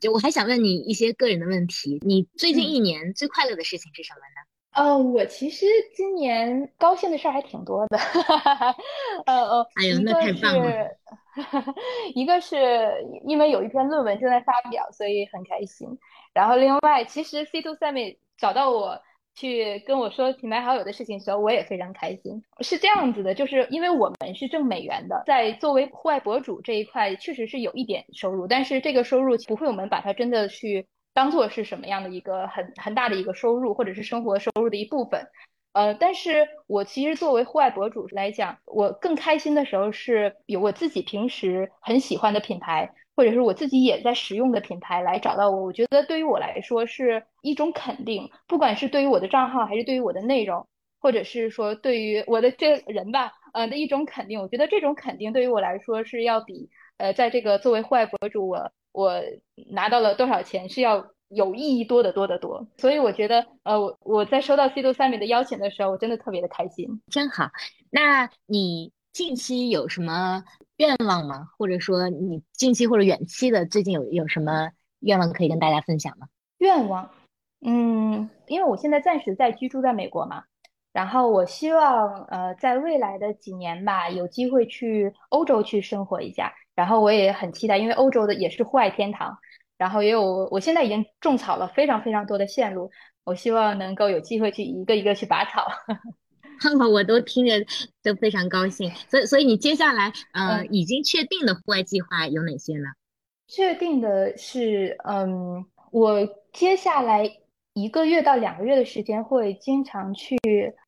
[0.00, 4.46] 就我还想问你一些个人的问题，你最近一年最快乐的事情是什么呢？
[4.74, 5.66] 呃，我其实
[5.96, 7.98] 今年高兴的事儿还挺多的，
[9.26, 10.70] 呃 呃，哎呦，那太棒了。
[12.14, 12.56] 一个是
[13.26, 15.88] 因为有一篇论文正在发表，所以很开心。
[16.32, 19.00] 然后另外，其实 C to Semi 找到我
[19.34, 22.42] 去跟我说品牌好友的事情的时候，我也非常开心。
[22.60, 30.86] 是这样子的，就是因为我们是挣美元的，在作为户外博主这一块，确实是有一点收入，但是这个收入不会我们把它真的去。
[31.14, 35.26] 当做是什么样的一个很很大的一个收入，或者是生活收入的一部分，
[35.76, 50.66] 呃，但是我其实作为户外博主来讲，我更开心的时候是有我自己平时很喜欢的品牌，或者是我自己也在使用的品牌来找到我，我觉得对于我来说是一种肯定，不管是对于我的账号，还是对于我的内容，
[50.98, 58.72] 或者是说对于我的这人吧，呃的一种肯定，我觉得这种肯定对于我来说是要比呃在这个作为户外博主我。
[58.96, 59.20] 我
[59.72, 67.02] 拿到了多少钱是要有意义多得多得多，所以我觉得，呃，我我在收到 C 度三米的邀请的时候，我真的特别的开心。
[67.08, 67.50] 真好，
[67.90, 70.44] 那你近期有什么
[70.76, 71.48] 愿望吗？
[71.58, 74.70] 或者说你近期或者远期的最近有有什么
[75.00, 76.28] 愿望可以跟大家分享吗？
[76.58, 77.10] 愿望，
[77.60, 80.44] 嗯，因为我现在暂时在居住在美国嘛，
[80.92, 86.54] 然后我希望，呃，在未来的几年吧，有机会去欧洲去生活一下。
[86.76, 89.38] 然后我也很期待，因为欧洲的也是户外天堂，
[89.78, 92.90] 然后也有我现在已经种草了非常非常多的线路，
[93.24, 95.66] 我希望能够有机会去一个一个去拔草。
[96.90, 97.52] 我都听着
[98.02, 98.90] 都非常高兴。
[99.10, 102.86] 所以，所以你接下来呃已经确定的户外计划有哪些呢？
[103.48, 107.30] 确定的是，嗯，我接下来
[107.74, 110.38] 一个月到两个月的时间会经常去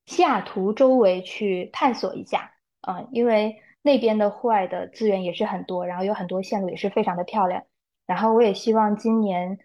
[0.07, 2.53] 西雅图周围去探索一下，
[2.89, 3.57] 嗯，因为。
[3.81, 7.63] 那边的户外的资源也是很多，然后有很多线路也是非常的漂亮。
[8.09, 9.57] 然后我也希望今年，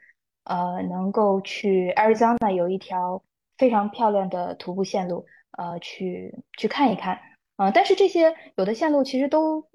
[0.43, 3.23] 呃，能够去 Arizona 有一条
[3.57, 5.25] 非常漂亮的徒步线路，
[5.57, 7.19] 呃，去去看一看。
[7.55, 9.65] 嗯，但是这些有的线路其实都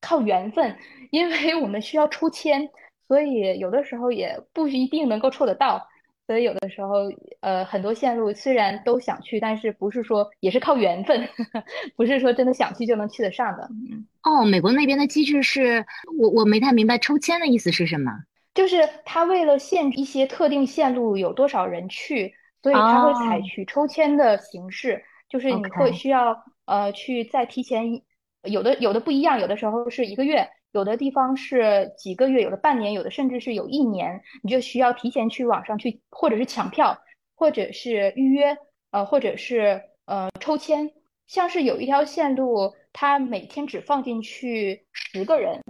[0.00, 0.76] 靠缘分，
[1.10, 2.70] 因为我们需要抽签，
[3.08, 5.86] 所以有的时候也不一定能够抽得到。
[6.26, 7.10] 所以有的时候，
[7.40, 11.28] 呃，很多线路虽然都想去，但是不是说也是靠缘分，
[11.96, 13.68] 不是说真的想去就能去得上的。
[13.90, 15.84] 嗯，哦，美国那边的机制是
[16.18, 18.12] 我我没太明白，抽签的意思是什么？
[18.54, 28.02] 就是他为了限制一些特定线路有多少人去，所以他会采取抽签的形式，就是你会需要呃去再提前，
[28.44, 30.48] 有的有的不一样，有的时候是一个月。
[30.72, 36.98] 有的地方是几个月，有的半年，有的甚至是有一年，你就需要提前去网上去，或者是抢票，
[37.34, 38.56] 或者是预约，
[38.90, 40.90] 呃，或者是呃抽签。
[41.28, 45.62] 像是有一条线路，它每天只放进去十个人，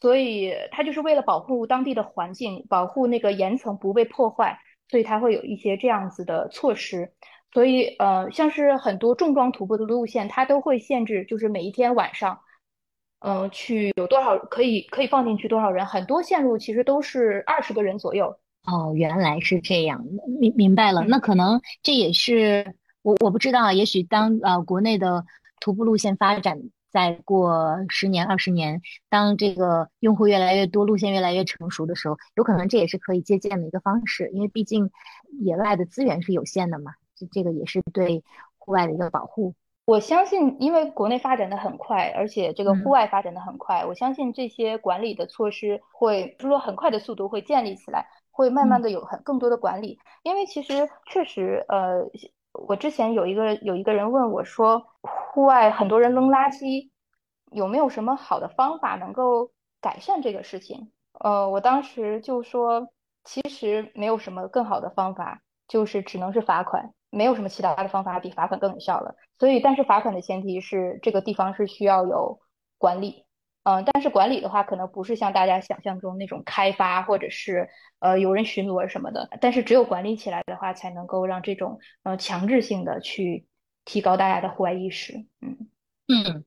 [0.00, 4.58] 所以它就是为了保护当地的环境，保护那个岩层不被破坏，
[4.88, 7.12] 所以它会有一些这样子的措施。
[7.52, 12.40] 所以呃，像是很多重装徒步的路线，它都会限制，就是每一天晚上，
[13.20, 15.84] 嗯，去有多少可以可以放进去多少人。
[15.86, 18.34] 很多线路其实都是二十个人左右。
[18.66, 20.04] 哦，原来是这样，
[20.38, 21.02] 明明白了。
[21.06, 25.24] 那可能这也是我我不知道，也许当呃国内的
[25.60, 26.58] 徒步路线发展
[26.90, 34.90] 再过十年二十年，当这个用户越来越多，路线越来越成熟的时候，有可能这也是可以借鉴的一个方式，因为毕竟
[35.40, 38.22] 野外的资源是有限的嘛，这这个也是对
[38.58, 39.54] 户外的一个保护。
[39.84, 48.06] 我相信，因为国内发展的很快，而且这个户外发展的很快，我相信这些管理的措施会，就是说很快的速度会建立起来。
[48.32, 52.08] 会慢慢的有很更多的管理，因为其实确实，呃，
[52.52, 56.88] 我之前有一个有一个人问我说，户外很多人扔垃圾，
[57.50, 59.50] 有没有什么好的方法能够
[59.82, 60.90] 改善这个事情？
[61.12, 62.88] 呃，我当时就说，
[63.24, 69.16] 其实没有什么更好的方法，就是只能是罚款，没有什么其他的方法比罚款更有效了。
[69.38, 72.40] 所以，但是罚款的前提是这个地方是需要有
[72.78, 73.24] 管理。
[73.62, 79.28] 嗯，但是管理的话，可能不是像大家想象中那种开发，或者是呃有人巡逻什么的。
[79.38, 83.46] 但是只有管理起来的话，才能够让这种呃强制性的去
[83.84, 85.12] 提高大家的户外意识。
[85.42, 85.68] 嗯
[86.08, 86.44] 嗯，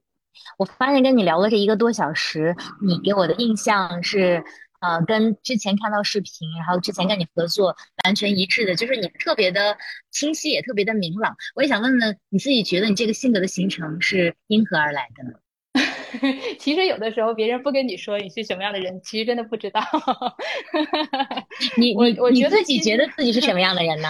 [0.57, 4.43] 我发现跟你聊了这一个多小时，你给我的印象是
[4.83, 7.73] 呃跟之前看到视频，然后之前跟你合作
[8.03, 9.77] 完全一致的，就是你特别的
[10.11, 11.33] 清晰，也特别的明朗。
[11.55, 15.39] 我也想问问你自己，觉得你这个性格的形成是因何而来的呢？
[16.59, 19.81] 其实有的时候别人不跟你说你是什么样的人，其实真的不知道。
[21.77, 24.09] 你我我觉得自己觉得自己是什么样的人呢？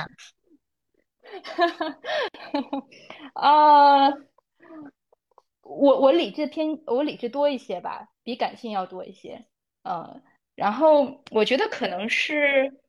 [3.34, 4.10] 啊，
[5.64, 9.46] 我我理智偏我理智多一些吧，比感性要多一些。
[9.84, 10.22] 嗯，
[10.56, 12.80] 然后我觉得可能是，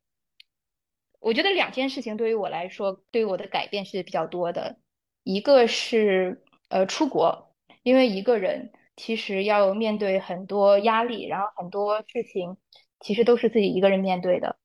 [1.21, 4.79] 我觉得两件事情对于我来说，对于我的改变是比较多的。
[5.23, 8.73] 一个是呃出国，因为一个人。
[8.97, 12.57] 其实要面对很多压力，然后很多事情
[13.01, 14.57] 其实都是自己一个人面对的，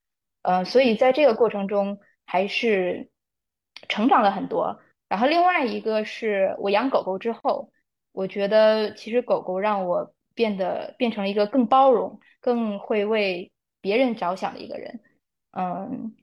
[0.44, 3.10] 呃，所以在这个过程中还是
[3.88, 4.82] 成长了很多。
[5.08, 7.72] 然后另外一个是我养狗狗之后，
[8.12, 15.02] 我觉得其实狗狗让我变得变成了一个更包容、更会为别人着想的一个人，
[15.52, 16.16] 嗯。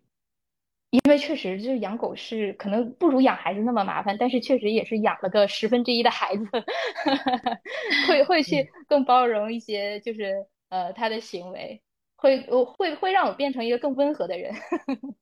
[0.91, 6.47] 因为确实，就是养狗是可能不如养孩子那么麻烦，但是确实也是养了个十分之一的孩子，
[8.09, 11.83] 会会去更包容一些，就是呃他的行为，
[12.17, 14.55] 会我会会让我变成一个更温和的人。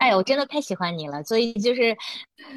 [0.00, 1.94] 哎，我真的太喜欢你了，所以就是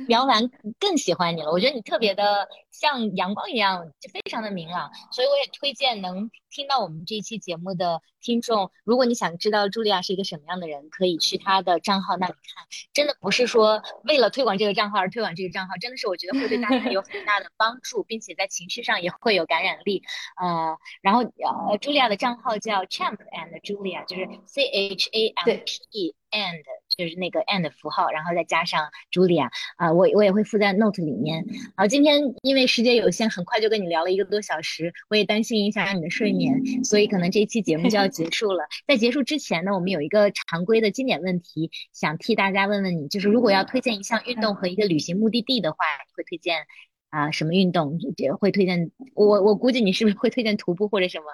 [0.07, 1.51] 聊完更喜欢你了。
[1.51, 12.65] 我觉得你特别的像阳光一样，就非常的明朗，所以我也推荐能听到我们这一期节目的听众，如果你想知道茱莉亚是一个什么样的人，可以去她的账号那里看。
[12.93, 20.01] 真的不是说为了推广这个账号而推广这个账号，真的是我觉得会对大家有很大的帮助，并且在情绪上也会有感染力。
[20.41, 25.57] 呃，然后呃，茱莉亚的账号叫 Champ and Julia，就是 C H A M
[25.91, 26.63] P and。
[26.95, 31.43] 就是那个 and 符号，然后再加上 Julia 啊，我我也会附在 note 里面。
[31.75, 38.63] 好，今天因为时间有限，很快就跟你聊了一个多小时，我也担心影响你的睡眠，所以可能这一期节目就要结束了。
[38.87, 45.77] 在结束之前呢，我们有一个常规的经典问题，想替大家问问你，就是如果要推荐一项运动和一个旅行目的地的话，
[46.15, 46.65] 会推荐
[47.09, 47.99] 啊什么运动？
[48.39, 51.25] 会推荐我我估计你是不是会推荐徒步或者什么？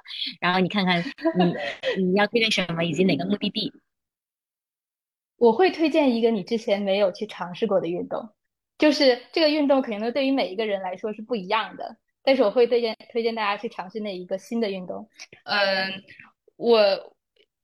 [0.42, 1.04] 然后你看看
[1.38, 3.72] 你你要推荐什么，以及哪个目的地？
[5.38, 8.30] 我会推荐一个你之前没有去尝试过的运动，
[8.78, 15.08] 就是这个运动可能对于每一个人来说是不一样的，但是我会推荐推荐大家去尝试那一个新的运动。
[15.46, 16.04] 嗯，
[16.60, 16.78] 我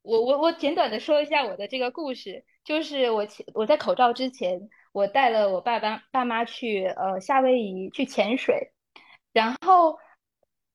[0.03, 8.71] 我我我简短的说一下我的这个故事，就是我前我在口罩之前，我带了我爸爸爸妈去呃夏威夷去潜水，
[9.33, 9.99] 然后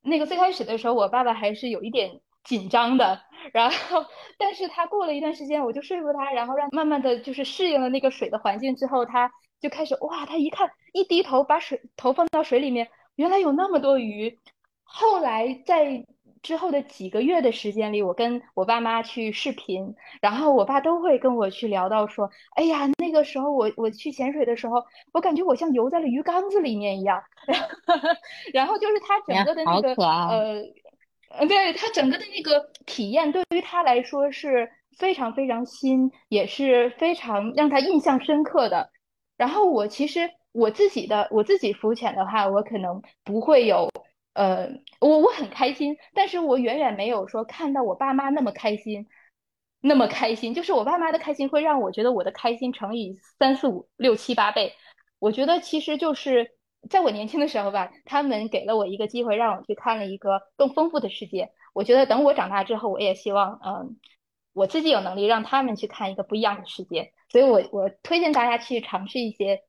[0.03, 2.21] 那个最开始的时候，我爸爸还是有一点。
[2.43, 3.21] 紧张的，
[3.53, 4.03] 然后，
[4.39, 14.39] 但是他过了一段时间，我就说服他，然后让慢慢的就是适应了那个水的环境之后，他就开始哇，他一看一低头把水头放到水里面，原来有那么多鱼。
[14.83, 16.03] 后来在
[16.43, 27.23] 之后的几个月的时间里，我跟我爸妈去视频，然后我爸都会跟我去聊到说，哎呀，那个时候我我去潜水的时候，我感觉我像游在了鱼缸子里面一样，
[28.55, 30.63] 然后就是他整个的那个呃。
[31.39, 34.69] 嗯，对他整个的那个体验，对于他来说是
[34.99, 38.91] 非常非常新，也是非常让他印象深刻的。
[39.37, 43.89] 然后我其实我自己的我自己浮潜的话，我可能不会有，
[44.33, 44.69] 呃，
[45.01, 49.07] 我我很开心，但是我远远没有说看到我爸妈那么开心，
[49.81, 50.55] 那么开心。
[50.55, 54.73] 就是我爸妈的开心会让我觉得我的开心乘以三四五六七八倍。
[55.19, 56.53] 我觉得其实就是
[56.89, 61.51] 在我年轻的时候吧，他们给了我一个机会，让我去看了一个更丰富的世界。
[61.73, 63.99] 我觉得等我长大之后，我也希望，嗯，
[64.53, 67.13] 我自己有能力让他们去看一个不一样的世界。
[67.29, 69.63] 所以我我推荐大家去尝试一些。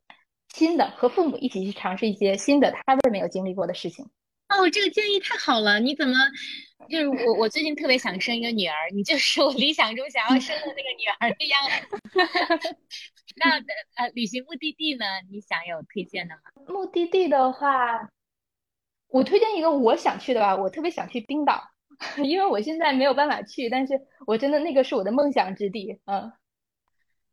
[0.53, 4.05] 新的和父母一起去尝试一些新的他们没有经历过的事情。
[4.51, 5.79] 哦，这个建议太好了！
[5.79, 6.13] 你怎么
[6.89, 7.33] 就是我？
[7.39, 12.77] 我最近特别想生一个女儿，你就是我理想中想要生的那个女儿的样子。
[13.37, 13.51] 那
[13.95, 15.05] 呃，旅行目的地呢？
[15.31, 16.41] 你想有推荐的吗？
[16.67, 18.09] 目的地的话，
[19.07, 20.55] 我推荐一个我想去的吧。
[20.55, 21.63] 我特别想去冰岛，
[22.23, 23.93] 因为我现在没有办法去，但是
[24.27, 25.99] 我真的那个是我的梦想之地。
[26.05, 26.31] 嗯。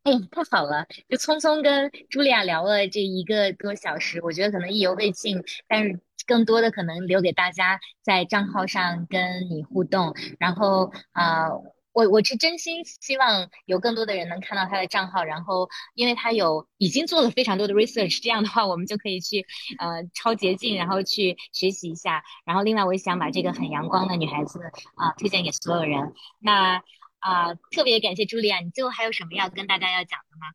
[0.05, 0.87] 哎，太好了！
[1.09, 10.15] 就匆匆跟茱莉亚聊了这一个多小时，我觉得可能意犹未尽，但是更多的可能留给大家在账号上跟你互动。
[10.39, 11.51] 然后啊，
[11.93, 19.45] 我我是真心希望有更多的人能看到他的账号，然后因为他有已经做了非常多的 research，这样的话我们就可以去
[19.79, 22.23] 呃抄捷径，然后去学习一下。
[22.47, 24.61] 然后另外我也想把这个很阳光的女孩子
[24.95, 26.15] 啊推荐给所有人。
[26.39, 26.83] 那。
[27.21, 30.53] 啊，特别感谢朱莉亚，你最后还有什么要跟大家要讲的吗？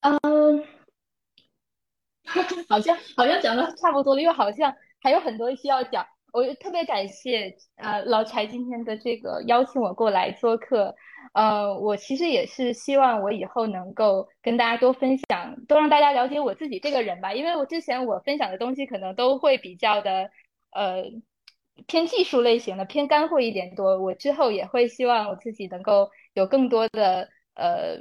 [0.00, 0.64] 嗯，
[2.68, 6.06] 好像好像讲的差不多了，又好像还有很多需要讲。
[6.32, 10.94] 我特别感谢呃老柴今天的这个邀请我过来做客。
[11.34, 17.34] 呃，我其实也是希望我以后能够跟大家多分享，多让大家了解我自己这个人吧。
[17.34, 20.30] 因为我之前我分享的东西可能都会比较的
[20.70, 21.04] 呃。
[21.86, 23.98] 偏技术类型的，偏干货一点多。
[23.98, 27.96] 我之后也会希望我自己能够有更多的呃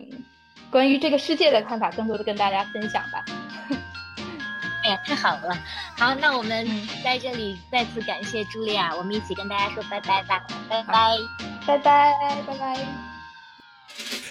[0.72, 3.24] 关于这个世界的看法，更多的跟大家分享吧。
[4.84, 5.54] 哎呀，太好了！
[5.98, 6.66] 好，那我们
[7.04, 11.18] 在这里再次感谢茱莉亚，我们一起跟大家说拜拜吧，拜拜，
[11.66, 12.14] 拜拜，
[12.48, 13.17] 拜拜。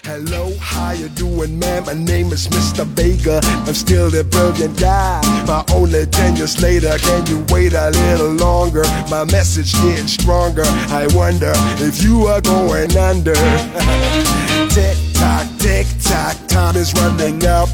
[0.03, 1.85] Hello, how you doing, man?
[1.85, 2.87] My name is Mr.
[2.95, 3.41] Baker.
[3.67, 5.19] I'm still the brilliant guy.
[5.45, 8.83] My only ten years later, can you wait a little longer?
[9.09, 10.63] My message getting stronger.
[10.65, 11.51] I wonder
[11.83, 13.33] if you are going under.
[14.71, 17.67] tick tock, tick tock, time is running up.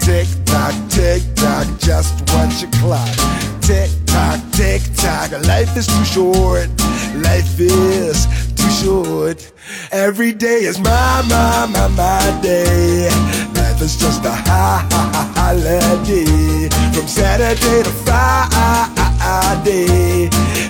[0.00, 3.08] Tick tock, tick tock, just watch your clock.
[3.62, 6.68] Tick tock, tick tock, life is too short.
[7.22, 8.26] Life is
[8.70, 9.52] short.
[9.92, 13.08] Every day is my, my, my, my day.
[13.54, 16.24] Life is just a holiday.
[16.92, 18.28] From Saturday to Friday.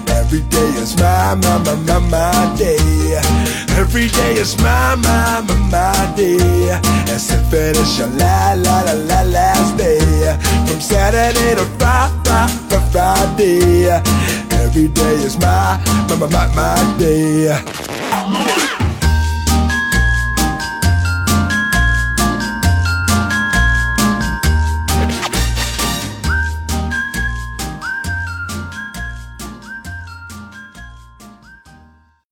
[0.09, 3.21] Every day is my, my, my, my, my day.
[3.77, 6.71] Every day is my, my, my, my day.
[7.09, 10.37] As if it is your la, la, la, la, last day.
[10.67, 11.79] From Saturday to.
[12.91, 14.48] Friday.
[14.69, 18.78] Every day is my, my, my, my, my day.